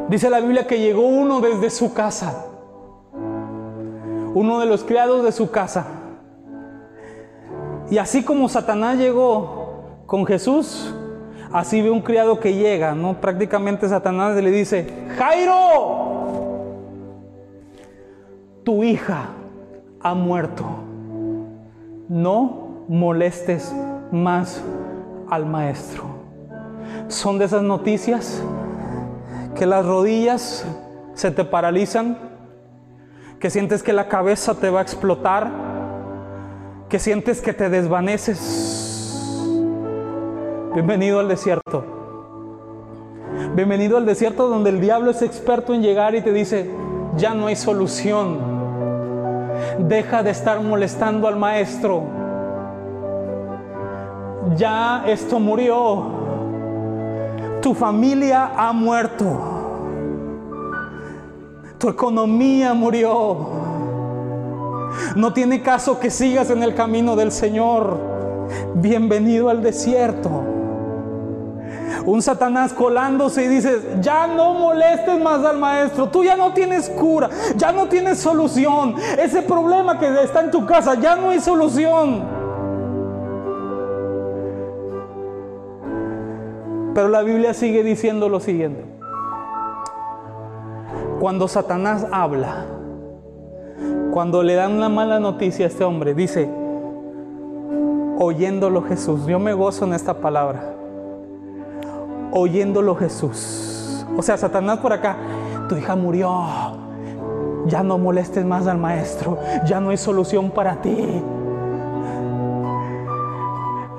Dice 0.09 0.29
la 0.29 0.41
Biblia 0.41 0.67
que 0.67 0.81
llegó 0.81 1.07
uno 1.07 1.41
desde 1.41 1.71
su 1.71 1.95
casa, 1.95 2.50
uno 4.35 4.61
de 4.61 4.67
los 4.67 4.85
criados 4.85 5.25
de 5.25 5.33
su 5.33 5.51
casa. 5.51 5.87
Y 7.91 7.99
así 7.99 8.23
como 8.23 8.49
Satanás 8.49 8.99
llegó 8.99 10.05
con 10.07 10.25
Jesús, 10.27 10.95
así 11.53 11.83
ve 11.83 11.91
un 11.91 12.01
criado 12.01 12.39
que 12.39 12.55
llega, 12.55 12.95
¿no? 12.95 13.21
Prácticamente 13.21 13.89
Satanás 13.89 14.37
le 14.37 14.51
dice, 14.51 14.87
Jairo, 15.19 16.21
tu 18.63 18.85
hija 18.85 19.31
ha 20.01 20.15
muerto. 20.15 20.65
No 22.09 22.85
molestes 22.89 23.75
más 24.13 24.63
al 25.29 25.47
maestro. 25.47 26.05
Son 27.09 27.39
de 27.39 27.45
esas 27.47 27.63
noticias 27.63 28.43
que 29.55 29.67
las 29.67 29.85
rodillas 29.85 30.65
se 31.15 31.31
te 31.31 31.45
paralizan, 31.45 32.30
que 33.41 33.49
sientes 33.49 33.83
que 33.83 33.95
la 33.95 34.07
cabeza 34.07 34.55
te 34.55 34.69
va 34.69 34.81
a 34.81 34.83
explotar, 34.83 35.51
que 36.91 36.99
sientes 36.99 37.41
que 37.41 37.55
te 37.55 37.71
desvaneces. 37.71 39.49
Bienvenido 40.75 41.21
al 41.21 41.29
desierto. 41.29 41.83
Bienvenido 43.55 43.97
al 43.97 44.05
desierto 44.05 44.47
donde 44.49 44.69
el 44.69 44.81
diablo 44.83 45.11
es 45.11 45.23
experto 45.23 45.73
en 45.73 45.81
llegar 45.81 46.15
y 46.15 46.21
te 46.21 46.35
dice, 46.35 46.71
ya 47.17 47.33
no 47.33 47.47
hay 47.47 47.57
solución. 47.57 48.39
Deja 49.79 50.23
de 50.23 50.31
estar 50.31 50.61
molestando 50.61 51.27
al 51.27 51.37
maestro. 51.37 52.03
Ya 54.55 55.05
esto 55.07 55.41
murió. 55.41 56.21
Tu 57.63 57.73
familia 57.73 58.53
ha 58.55 58.71
muerto. 58.75 59.60
Tu 61.81 61.89
economía 61.89 62.75
murió. 62.75 63.49
No 65.17 65.33
tiene 65.33 65.63
caso 65.63 65.99
que 65.99 66.11
sigas 66.11 66.51
en 66.51 66.63
el 66.63 66.75
camino 66.75 67.17
del 67.17 67.33
Señor. 67.33 67.99
Bienvenido 68.75 69.49
al 69.49 69.63
desierto. 69.63 70.29
Un 72.05 72.21
Satanás 72.21 72.75
colándose 72.75 73.45
y 73.45 73.49
dices, 73.49 73.81
ya 74.03 74.27
no 74.27 74.53
molestes 74.53 75.19
más 75.23 75.43
al 75.43 75.57
maestro, 75.57 76.11
tú 76.11 76.23
ya 76.23 76.37
no 76.37 76.53
tienes 76.53 76.91
cura, 76.91 77.31
ya 77.57 77.73
no 77.73 77.89
tienes 77.89 78.19
solución. 78.19 78.97
Ese 79.19 79.41
problema 79.41 79.99
que 79.99 80.23
está 80.23 80.41
en 80.43 80.51
tu 80.51 80.67
casa, 80.67 81.01
ya 81.01 81.17
no 81.17 81.31
hay 81.31 81.41
solución. 81.41 82.23
Pero 86.95 87.09
la 87.09 87.23
Biblia 87.23 87.55
sigue 87.55 87.83
diciendo 87.83 88.29
lo 88.29 88.39
siguiente. 88.39 88.90
Cuando 91.21 91.49
Satanás 91.49 92.07
habla, 92.11 92.65
cuando 94.11 94.43
le 94.43 94.55
dan 94.55 94.73
una 94.73 94.89
mala 94.89 95.21
noticia 95.21 95.67
a 95.67 95.69
este 95.69 95.85
hombre, 95.85 96.15
dice, 96.15 96.51
oyéndolo 98.19 98.81
Jesús, 98.81 99.27
yo 99.27 99.39
me 99.39 99.53
gozo 99.53 99.85
en 99.85 99.93
esta 99.93 100.15
palabra, 100.15 100.75
oyéndolo 102.33 102.97
Jesús. 102.97 104.07
O 104.17 104.23
sea, 104.23 104.39
Satanás 104.39 104.79
por 104.79 104.95
acá, 104.95 105.19
tu 105.69 105.77
hija 105.77 105.95
murió, 105.95 106.43
ya 107.67 107.83
no 107.83 107.99
molestes 107.99 108.47
más 108.47 108.67
al 108.67 108.79
maestro, 108.79 109.37
ya 109.67 109.79
no 109.79 109.91
hay 109.91 109.99
solución 109.99 110.51
para 110.51 110.81
ti. 110.81 111.23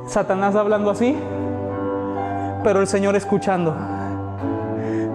Satanás 0.07 0.55
hablando 0.55 0.89
así, 0.89 1.15
pero 2.63 2.81
el 2.81 2.88
Señor 2.88 3.15
escuchando. 3.15 4.00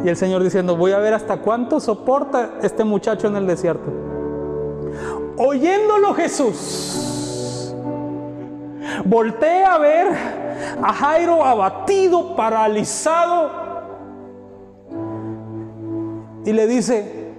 Y 0.07 0.09
el 0.09 0.17
Señor 0.17 0.41
diciendo, 0.45 0.77
voy 0.77 0.93
a 0.93 0.99
ver 0.99 1.15
hasta 1.15 1.39
cuánto 1.39 1.81
soporta 1.81 2.59
este 2.63 2.85
muchacho 2.85 3.27
en 3.27 3.35
el 3.35 3.45
desierto. 3.45 3.91
Oyéndolo 5.37 6.15
Jesús, 6.15 7.75
voltea 9.05 9.75
a 9.75 9.79
ver 9.79 10.07
a 10.81 10.93
Jairo 10.93 11.45
abatido, 11.45 12.37
paralizado, 12.37 13.51
y 16.45 16.53
le 16.53 16.69
dice, 16.69 17.33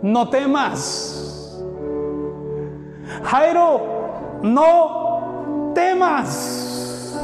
no 0.00 0.30
temas. 0.30 1.62
Jairo, 3.22 3.82
no 4.40 5.72
temas 5.74 7.20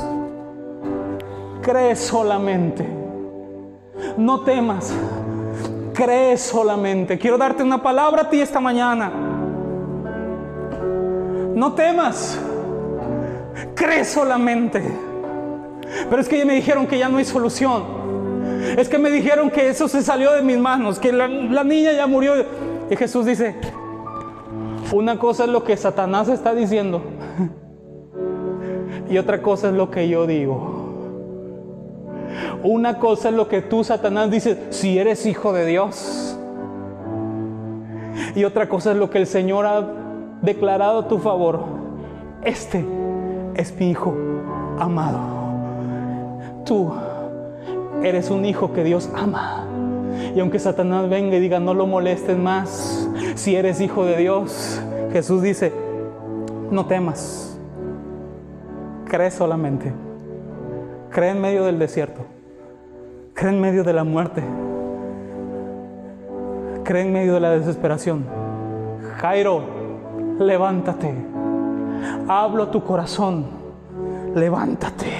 cree 1.62 1.96
solamente. 1.96 2.99
No 4.16 4.40
temas, 4.40 4.92
cree 5.94 6.36
solamente. 6.36 7.18
Quiero 7.18 7.38
darte 7.38 7.62
una 7.62 7.82
palabra 7.82 8.22
a 8.22 8.30
ti 8.30 8.40
esta 8.40 8.60
mañana. 8.60 9.10
No 11.54 11.72
temas, 11.74 12.38
cree 13.74 14.04
solamente. 14.04 14.82
Pero 16.08 16.20
es 16.20 16.28
que 16.28 16.38
ya 16.38 16.44
me 16.44 16.54
dijeron 16.54 16.86
que 16.86 16.98
ya 16.98 17.08
no 17.08 17.18
hay 17.18 17.24
solución. 17.24 18.00
Es 18.76 18.88
que 18.88 18.98
me 18.98 19.10
dijeron 19.10 19.50
que 19.50 19.68
eso 19.68 19.88
se 19.88 20.02
salió 20.02 20.32
de 20.32 20.42
mis 20.42 20.58
manos, 20.58 20.98
que 20.98 21.12
la, 21.12 21.28
la 21.28 21.64
niña 21.64 21.92
ya 21.92 22.06
murió. 22.06 22.34
Y 22.90 22.96
Jesús 22.96 23.26
dice, 23.26 23.56
una 24.92 25.18
cosa 25.18 25.44
es 25.44 25.50
lo 25.50 25.64
que 25.64 25.76
Satanás 25.76 26.28
está 26.28 26.54
diciendo 26.54 27.02
y 29.10 29.18
otra 29.18 29.40
cosa 29.42 29.68
es 29.68 29.74
lo 29.74 29.90
que 29.90 30.08
yo 30.08 30.26
digo. 30.26 30.79
Una 32.62 32.98
cosa 32.98 33.28
es 33.30 33.34
lo 33.34 33.48
que 33.48 33.62
tú, 33.62 33.84
Satanás, 33.84 34.30
dices, 34.30 34.58
si 34.70 34.98
eres 34.98 35.26
hijo 35.26 35.52
de 35.52 35.66
Dios. 35.66 36.36
Y 38.34 38.44
otra 38.44 38.68
cosa 38.68 38.92
es 38.92 38.96
lo 38.96 39.10
que 39.10 39.18
el 39.18 39.26
Señor 39.26 39.66
ha 39.66 39.86
declarado 40.42 41.00
a 41.00 41.08
tu 41.08 41.18
favor. 41.18 41.64
Este 42.42 42.84
es 43.54 43.74
mi 43.78 43.90
hijo 43.90 44.14
amado. 44.78 45.20
Tú 46.64 46.92
eres 48.02 48.30
un 48.30 48.44
hijo 48.44 48.72
que 48.72 48.84
Dios 48.84 49.10
ama. 49.14 49.66
Y 50.34 50.40
aunque 50.40 50.58
Satanás 50.58 51.08
venga 51.08 51.36
y 51.36 51.40
diga, 51.40 51.60
no 51.60 51.74
lo 51.74 51.86
molestes 51.86 52.38
más, 52.38 53.08
si 53.34 53.56
eres 53.56 53.80
hijo 53.80 54.04
de 54.04 54.16
Dios, 54.16 54.80
Jesús 55.12 55.42
dice, 55.42 55.72
no 56.70 56.86
temas, 56.86 57.58
cree 59.06 59.30
solamente, 59.30 59.92
cree 61.10 61.30
en 61.30 61.40
medio 61.40 61.64
del 61.64 61.78
desierto. 61.78 62.22
Cree 63.34 63.52
en 63.52 63.60
medio 63.60 63.84
de 63.84 63.92
la 63.92 64.04
muerte. 64.04 64.42
Cree 66.84 67.02
en 67.02 67.12
medio 67.12 67.34
de 67.34 67.40
la 67.40 67.50
desesperación. 67.50 68.24
Jairo, 69.18 69.62
levántate. 70.38 71.12
Hablo 72.28 72.64
a 72.64 72.70
tu 72.70 72.82
corazón. 72.82 73.46
Levántate. 74.34 75.10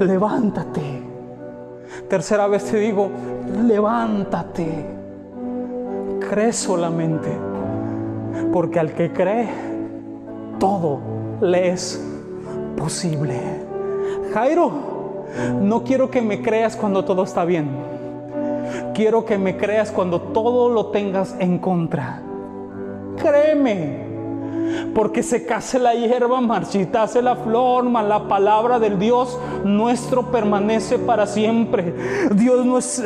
Levántate. 0.00 1.02
Tercera 2.08 2.46
vez 2.46 2.64
te 2.64 2.78
digo, 2.78 3.10
levántate. 3.66 4.86
Cree 6.28 6.52
solamente. 6.52 7.28
Porque 8.52 8.80
al 8.80 8.92
que 8.92 9.12
cree, 9.12 9.48
todo 10.58 11.00
le 11.40 11.70
es 11.70 12.02
posible. 12.76 13.63
Jairo, 14.34 14.72
no 15.60 15.84
quiero 15.84 16.10
que 16.10 16.20
me 16.20 16.42
creas 16.42 16.74
cuando 16.74 17.04
todo 17.04 17.22
está 17.22 17.44
bien. 17.44 17.68
quiero 18.92 19.24
que 19.24 19.38
me 19.38 19.56
creas 19.56 19.92
cuando 19.92 20.20
todo 20.20 20.70
lo 20.70 20.86
tengas 20.86 21.36
en 21.38 21.58
contra. 21.58 22.20
Créeme. 23.16 24.12
Porque 24.92 25.22
se 25.22 25.46
case 25.46 25.78
la 25.78 25.94
hierba, 25.94 26.40
marchitase 26.40 27.22
la 27.22 27.36
flor, 27.36 27.84
mas 27.84 28.06
la 28.06 28.26
palabra 28.26 28.80
del 28.80 28.98
Dios 28.98 29.38
nuestro 29.62 30.32
permanece 30.32 30.98
para 30.98 31.26
siempre. 31.28 31.94
Dios 32.34 32.66
no 32.66 32.78
es, 32.78 33.04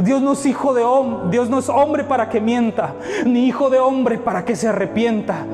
Dios 0.00 0.22
no 0.22 0.32
es 0.32 0.46
hijo 0.46 0.72
de 0.72 0.82
hombre, 0.82 1.30
Dios 1.30 1.50
no 1.50 1.58
es 1.58 1.68
hombre 1.68 2.04
para 2.04 2.30
que 2.30 2.40
mienta, 2.40 2.94
ni 3.26 3.46
hijo 3.46 3.68
de 3.68 3.80
hombre 3.80 4.16
para 4.16 4.46
que 4.46 4.56
se 4.56 4.68
arrepienta. 4.68 5.44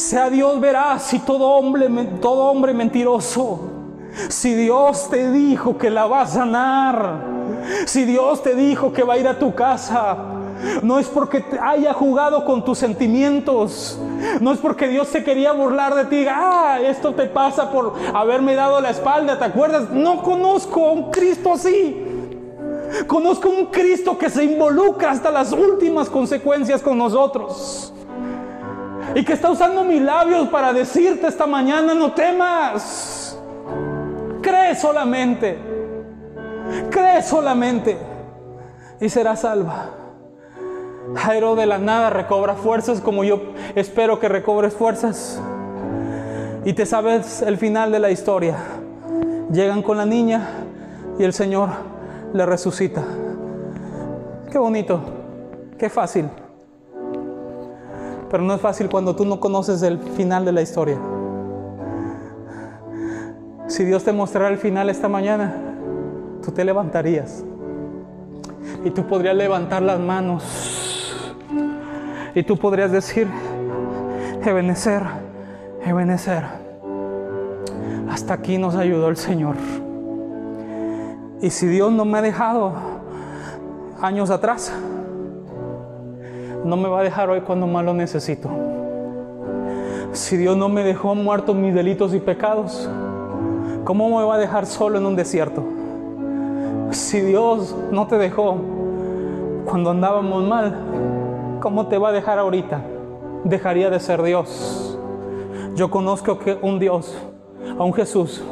Sea 0.00 0.30
Dios 0.30 0.58
veraz 0.60 1.12
y 1.12 1.18
todo 1.18 1.46
hombre, 1.46 1.86
todo 2.22 2.44
hombre 2.44 2.72
mentiroso. 2.72 3.60
Si 4.30 4.54
Dios 4.54 5.10
te 5.10 5.30
dijo 5.30 5.76
que 5.76 5.90
la 5.90 6.06
va 6.06 6.22
a 6.22 6.26
sanar, 6.26 7.26
si 7.84 8.06
Dios 8.06 8.42
te 8.42 8.54
dijo 8.54 8.94
que 8.94 9.02
va 9.02 9.14
a 9.14 9.18
ir 9.18 9.28
a 9.28 9.38
tu 9.38 9.54
casa, 9.54 10.16
no 10.82 10.98
es 10.98 11.06
porque 11.06 11.44
haya 11.60 11.92
jugado 11.92 12.46
con 12.46 12.64
tus 12.64 12.78
sentimientos. 12.78 14.00
No 14.40 14.52
es 14.52 14.58
porque 14.58 14.88
Dios 14.88 15.06
se 15.06 15.22
quería 15.22 15.52
burlar 15.52 15.94
de 15.94 16.06
ti. 16.06 16.26
Ah, 16.30 16.78
esto 16.82 17.12
te 17.14 17.26
pasa 17.26 17.70
por 17.70 17.92
haberme 18.14 18.54
dado 18.54 18.80
la 18.80 18.88
espalda. 18.88 19.38
¿Te 19.38 19.44
acuerdas? 19.44 19.90
No 19.90 20.22
conozco 20.22 20.86
a 20.86 20.92
un 20.92 21.10
Cristo 21.10 21.52
así. 21.52 22.06
Conozco 23.06 23.48
a 23.48 23.52
un 23.52 23.66
Cristo 23.66 24.16
que 24.16 24.30
se 24.30 24.44
involucra 24.44 25.10
hasta 25.10 25.30
las 25.30 25.52
últimas 25.52 26.08
consecuencias 26.08 26.80
con 26.80 26.96
nosotros. 26.96 27.92
Y 29.14 29.24
que 29.24 29.32
está 29.32 29.50
usando 29.50 29.84
mis 29.84 30.00
labios 30.00 30.48
para 30.48 30.72
decirte 30.72 31.26
esta 31.26 31.46
mañana, 31.46 31.94
no 31.94 32.12
temas. 32.12 33.38
Cree 34.40 34.74
solamente. 34.74 35.58
Cree 36.90 37.22
solamente. 37.22 37.98
Y 39.00 39.08
serás 39.08 39.40
salva. 39.40 39.90
Jairo 41.14 41.56
de 41.56 41.66
la 41.66 41.78
nada 41.78 42.10
recobra 42.10 42.54
fuerzas 42.54 43.00
como 43.00 43.24
yo 43.24 43.40
espero 43.74 44.20
que 44.20 44.28
recobres 44.28 44.74
fuerzas. 44.74 45.40
Y 46.64 46.74
te 46.74 46.86
sabes 46.86 47.42
el 47.42 47.56
final 47.56 47.90
de 47.90 47.98
la 47.98 48.10
historia. 48.10 48.56
Llegan 49.50 49.82
con 49.82 49.96
la 49.96 50.06
niña 50.06 50.48
y 51.18 51.24
el 51.24 51.32
Señor 51.32 51.70
le 52.32 52.46
resucita. 52.46 53.02
Qué 54.52 54.58
bonito, 54.58 55.00
qué 55.78 55.88
fácil. 55.88 56.28
Pero 58.30 58.42
no 58.42 58.54
es 58.54 58.60
fácil 58.60 58.88
cuando 58.88 59.16
tú 59.16 59.24
no 59.24 59.40
conoces 59.40 59.82
el 59.82 59.98
final 59.98 60.44
de 60.44 60.52
la 60.52 60.62
historia. 60.62 60.98
Si 63.66 63.84
Dios 63.84 64.04
te 64.04 64.12
mostrara 64.12 64.48
el 64.48 64.58
final 64.58 64.88
esta 64.88 65.08
mañana, 65.08 65.54
tú 66.42 66.52
te 66.52 66.64
levantarías. 66.64 67.44
Y 68.84 68.90
tú 68.90 69.06
podrías 69.06 69.36
levantar 69.36 69.82
las 69.82 69.98
manos 69.98 70.70
y 72.34 72.42
tú 72.42 72.56
podrías 72.56 72.92
decir, 72.92 73.28
Ebenezer, 74.44 75.02
Ebenezer, 75.84 76.44
hasta 78.08 78.34
aquí 78.34 78.58
nos 78.58 78.76
ayudó 78.76 79.08
el 79.08 79.16
Señor. 79.16 79.56
Y 81.42 81.50
si 81.50 81.66
Dios 81.66 81.90
no 81.92 82.04
me 82.04 82.18
ha 82.18 82.22
dejado 82.22 82.72
años 84.00 84.30
atrás, 84.30 84.72
no 86.64 86.76
me 86.76 86.88
va 86.88 87.00
a 87.00 87.02
dejar 87.02 87.30
hoy 87.30 87.40
cuando 87.40 87.66
más 87.66 87.84
lo 87.84 87.94
necesito. 87.94 88.48
Si 90.12 90.36
Dios 90.36 90.56
no 90.56 90.68
me 90.68 90.82
dejó 90.82 91.14
muerto 91.14 91.54
mis 91.54 91.74
delitos 91.74 92.14
y 92.14 92.20
pecados, 92.20 92.88
¿cómo 93.84 94.18
me 94.18 94.24
va 94.24 94.34
a 94.34 94.38
dejar 94.38 94.66
solo 94.66 94.98
en 94.98 95.06
un 95.06 95.16
desierto? 95.16 95.62
Si 96.90 97.20
Dios 97.20 97.76
no 97.92 98.06
te 98.06 98.18
dejó 98.18 98.56
cuando 99.64 99.90
andábamos 99.90 100.42
mal, 100.42 101.58
¿cómo 101.60 101.86
te 101.86 101.98
va 101.98 102.08
a 102.08 102.12
dejar 102.12 102.38
ahorita? 102.38 102.82
Dejaría 103.44 103.88
de 103.88 104.00
ser 104.00 104.22
Dios. 104.22 104.98
Yo 105.76 105.90
conozco 105.90 106.38
que 106.38 106.58
un 106.60 106.78
Dios, 106.78 107.16
a 107.78 107.84
un 107.84 107.94
Jesús, 107.94 108.42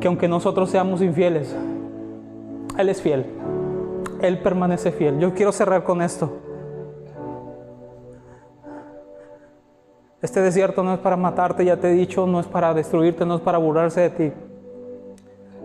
que 0.00 0.08
aunque 0.08 0.26
nosotros 0.26 0.70
seamos 0.70 1.00
infieles, 1.00 1.54
Él 2.76 2.88
es 2.88 3.00
fiel. 3.00 3.24
Él 4.20 4.38
permanece 4.38 4.90
fiel. 4.90 5.18
Yo 5.20 5.32
quiero 5.32 5.52
cerrar 5.52 5.84
con 5.84 6.02
esto. 6.02 6.43
Este 10.24 10.40
desierto 10.40 10.82
no 10.82 10.94
es 10.94 11.00
para 11.00 11.18
matarte, 11.18 11.66
ya 11.66 11.76
te 11.76 11.90
he 11.90 11.92
dicho, 11.92 12.26
no 12.26 12.40
es 12.40 12.46
para 12.46 12.72
destruirte, 12.72 13.26
no 13.26 13.34
es 13.34 13.42
para 13.42 13.58
burlarse 13.58 14.00
de 14.00 14.08
ti. 14.08 14.32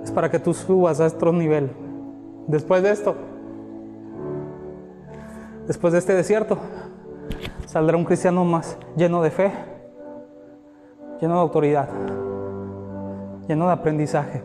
Es 0.04 0.12
para 0.12 0.30
que 0.30 0.38
tú 0.38 0.54
subas 0.54 1.00
a 1.00 1.08
otro 1.08 1.32
nivel. 1.32 1.72
Después 2.46 2.84
de 2.84 2.92
esto, 2.92 3.16
después 5.66 5.94
de 5.94 6.00
este 6.00 6.14
desierto, 6.14 6.58
saldrá 7.68 7.96
un 7.96 8.04
cristiano 8.04 8.44
más 8.44 8.78
lleno 8.98 9.22
de 9.22 9.32
fe, 9.32 9.50
lleno 11.22 11.36
de 11.36 11.40
autoridad, 11.40 11.88
lleno 13.48 13.68
de 13.68 13.72
aprendizaje, 13.72 14.44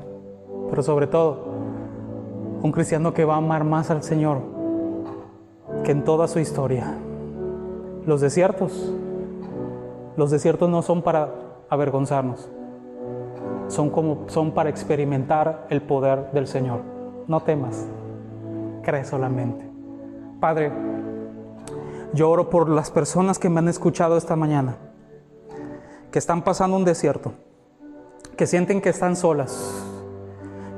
pero 0.70 0.85
sobre 0.85 1.09
todo 1.09 1.44
un 2.62 2.70
cristiano 2.70 3.12
que 3.12 3.24
va 3.24 3.35
a 3.35 3.38
amar 3.38 3.64
más 3.64 3.90
al 3.90 4.05
Señor 4.05 4.42
que 5.83 5.90
en 5.90 6.05
toda 6.05 6.29
su 6.29 6.38
historia. 6.38 6.98
Los 8.07 8.20
desiertos, 8.20 8.94
los 10.16 10.31
desiertos 10.31 10.68
no 10.70 10.83
son 10.83 11.03
para 11.03 11.33
avergonzarnos, 11.68 12.48
son 13.68 13.90
como 13.90 14.29
son 14.29 14.53
para 14.53 14.70
experimentar 14.70 15.66
el 15.70 15.83
poder 15.83 16.31
del 16.33 16.46
Señor. 16.46 16.81
No 17.27 17.40
temas, 17.40 17.87
cree 18.83 19.05
solamente. 19.05 19.68
Padre, 20.40 20.72
yo 22.12 22.31
oro 22.31 22.50
por 22.50 22.68
las 22.68 22.90
personas 22.90 23.38
que 23.38 23.48
me 23.48 23.59
han 23.59 23.68
escuchado 23.68 24.16
esta 24.16 24.37
mañana, 24.37 24.77
que 26.12 26.18
están 26.18 26.42
pasando 26.42 26.77
un 26.77 26.85
desierto, 26.85 27.33
que 28.37 28.46
sienten 28.46 28.81
que 28.81 28.90
están 28.90 29.16
solas, 29.16 29.85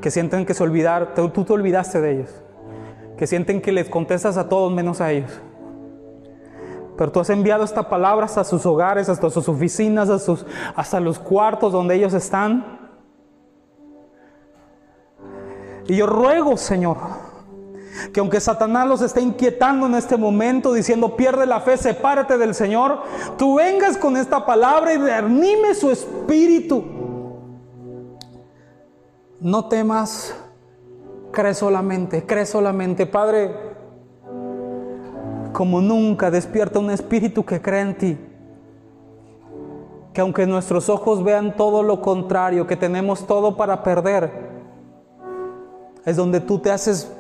que 0.00 0.10
sienten 0.10 0.46
que 0.46 0.54
se 0.54 0.62
olvidar, 0.62 1.14
tú 1.14 1.28
te 1.28 1.52
olvidaste 1.52 2.00
de 2.00 2.12
ellos, 2.12 2.42
que 3.18 3.26
sienten 3.26 3.60
que 3.60 3.72
les 3.72 3.90
contestas 3.90 4.36
a 4.36 4.48
todos 4.48 4.72
menos 4.72 5.00
a 5.00 5.12
ellos. 5.12 5.42
Pero 6.96 7.12
tú 7.12 7.20
has 7.20 7.30
enviado 7.30 7.64
esta 7.64 7.88
palabra 7.88 8.24
hasta 8.24 8.44
sus 8.44 8.64
hogares, 8.64 9.08
hasta 9.08 9.28
sus 9.28 9.48
oficinas, 9.48 10.08
hasta, 10.08 10.24
sus, 10.24 10.46
hasta 10.74 11.00
los 11.00 11.18
cuartos 11.18 11.72
donde 11.72 11.94
ellos 11.94 12.14
están. 12.14 12.78
Y 15.88 15.96
yo 15.96 16.06
ruego, 16.06 16.56
Señor, 16.56 16.96
que 18.12 18.20
aunque 18.20 18.40
Satanás 18.40 18.88
los 18.88 19.02
esté 19.02 19.20
inquietando 19.20 19.86
en 19.86 19.94
este 19.94 20.16
momento, 20.16 20.72
diciendo 20.72 21.16
pierde 21.16 21.46
la 21.46 21.60
fe, 21.60 21.76
sepárate 21.76 22.38
del 22.38 22.54
Señor, 22.54 23.02
tú 23.36 23.56
vengas 23.56 23.96
con 23.96 24.16
esta 24.16 24.44
palabra 24.44 24.94
y 24.94 24.98
reanime 24.98 25.74
su 25.74 25.90
espíritu. 25.90 26.84
No 29.38 29.68
temas, 29.68 30.34
cree 31.30 31.54
solamente, 31.54 32.24
cree 32.24 32.46
solamente, 32.46 33.06
Padre. 33.06 33.65
Como 35.56 35.80
nunca 35.80 36.30
despierta 36.30 36.78
un 36.78 36.90
espíritu 36.90 37.42
que 37.42 37.62
cree 37.62 37.80
en 37.80 37.96
ti. 37.96 38.18
Que 40.12 40.20
aunque 40.20 40.46
nuestros 40.46 40.90
ojos 40.90 41.24
vean 41.24 41.56
todo 41.56 41.82
lo 41.82 42.02
contrario, 42.02 42.66
que 42.66 42.76
tenemos 42.76 43.26
todo 43.26 43.56
para 43.56 43.82
perder, 43.82 44.30
es 46.04 46.14
donde 46.14 46.40
tú 46.40 46.58
te 46.58 46.70
haces 46.70 47.10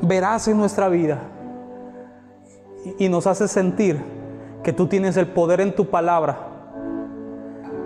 verás 0.00 0.48
en 0.48 0.56
nuestra 0.56 0.88
vida 0.88 1.18
y 2.98 3.10
nos 3.10 3.26
hace 3.26 3.46
sentir 3.46 4.02
que 4.62 4.72
tú 4.72 4.86
tienes 4.86 5.18
el 5.18 5.26
poder 5.26 5.60
en 5.60 5.74
tu 5.74 5.90
palabra 5.90 6.38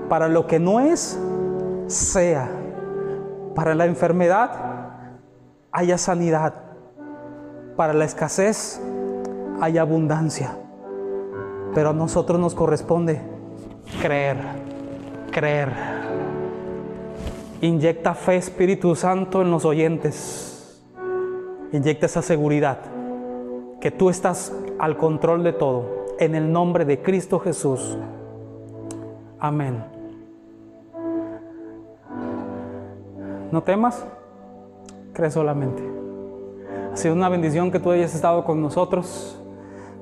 para 0.09 0.29
lo 0.29 0.47
que 0.47 0.61
no 0.61 0.79
es, 0.79 1.19
sea. 1.89 2.49
Para 3.57 3.75
la 3.75 3.87
enfermedad, 3.87 4.53
haya 5.73 5.99
sanidad. 5.99 6.55
Para 7.75 7.93
la 7.93 8.05
escasez, 8.05 8.81
haya 9.61 9.83
abundancia. 9.83 10.57
Pero 11.75 11.91
a 11.91 11.93
nosotros 11.93 12.41
nos 12.41 12.55
corresponde 12.55 13.21
creer, 14.01 14.39
creer. 15.31 15.73
Inyecta 17.61 18.15
fe, 18.15 18.37
Espíritu 18.37 18.95
Santo, 18.95 19.43
en 19.43 19.51
los 19.51 19.65
oyentes 19.65 20.51
inyecta 21.73 22.07
esa 22.07 22.23
seguridad 22.23 22.79
que 23.81 23.91
tú 23.91 24.11
estás 24.11 24.53
al 24.79 24.97
control 24.97 25.43
de 25.43 25.53
todo. 25.53 26.01
En 26.19 26.35
el 26.35 26.53
nombre 26.53 26.85
de 26.85 27.01
Cristo 27.01 27.39
Jesús. 27.39 27.97
Amén. 29.39 29.83
No 33.51 33.63
temas, 33.63 34.05
cree 35.13 35.31
solamente. 35.31 35.83
Ha 36.93 36.97
sido 36.97 37.15
una 37.15 37.29
bendición 37.29 37.71
que 37.71 37.81
tú 37.81 37.91
hayas 37.91 38.15
estado 38.15 38.45
con 38.45 38.61
nosotros. 38.61 39.40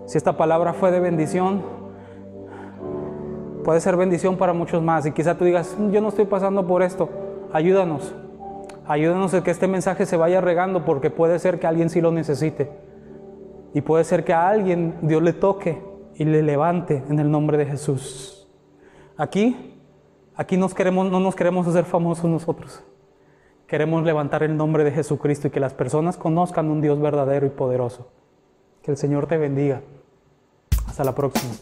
Si 0.08 0.18
esta 0.18 0.36
palabra 0.36 0.72
fue 0.72 0.90
de 0.90 0.98
bendición, 0.98 1.62
puede 3.62 3.80
ser 3.80 3.96
bendición 3.96 4.36
para 4.36 4.52
muchos 4.52 4.82
más. 4.82 5.06
Y 5.06 5.12
quizá 5.12 5.38
tú 5.38 5.44
digas, 5.44 5.76
yo 5.92 6.00
no 6.00 6.08
estoy 6.08 6.24
pasando 6.24 6.66
por 6.66 6.82
esto. 6.82 7.08
Ayúdanos 7.52 8.12
Ayúdanos 8.88 9.34
a 9.34 9.44
que 9.44 9.50
este 9.50 9.68
mensaje 9.68 10.06
se 10.06 10.16
vaya 10.16 10.40
regando 10.40 10.86
porque 10.86 11.10
puede 11.10 11.38
ser 11.38 11.60
que 11.60 11.66
alguien 11.66 11.90
sí 11.90 12.00
lo 12.00 12.10
necesite. 12.10 12.70
Y 13.74 13.82
puede 13.82 14.02
ser 14.02 14.24
que 14.24 14.32
a 14.32 14.48
alguien 14.48 14.94
Dios 15.02 15.22
le 15.22 15.34
toque 15.34 15.82
y 16.14 16.24
le 16.24 16.42
levante 16.42 17.04
en 17.10 17.18
el 17.18 17.30
nombre 17.30 17.58
de 17.58 17.66
Jesús. 17.66 18.48
Aquí, 19.18 19.78
aquí 20.34 20.56
no 20.56 20.70
nos 21.20 21.34
queremos 21.34 21.68
hacer 21.68 21.84
famosos 21.84 22.24
nosotros. 22.24 22.82
Queremos 23.66 24.04
levantar 24.04 24.42
el 24.42 24.56
nombre 24.56 24.84
de 24.84 24.92
Jesucristo 24.92 25.48
y 25.48 25.50
que 25.50 25.60
las 25.60 25.74
personas 25.74 26.16
conozcan 26.16 26.70
un 26.70 26.80
Dios 26.80 26.98
verdadero 26.98 27.44
y 27.44 27.50
poderoso. 27.50 28.10
Que 28.82 28.90
el 28.90 28.96
Señor 28.96 29.26
te 29.26 29.36
bendiga. 29.36 29.82
Hasta 30.88 31.04
la 31.04 31.14
próxima. 31.14 31.52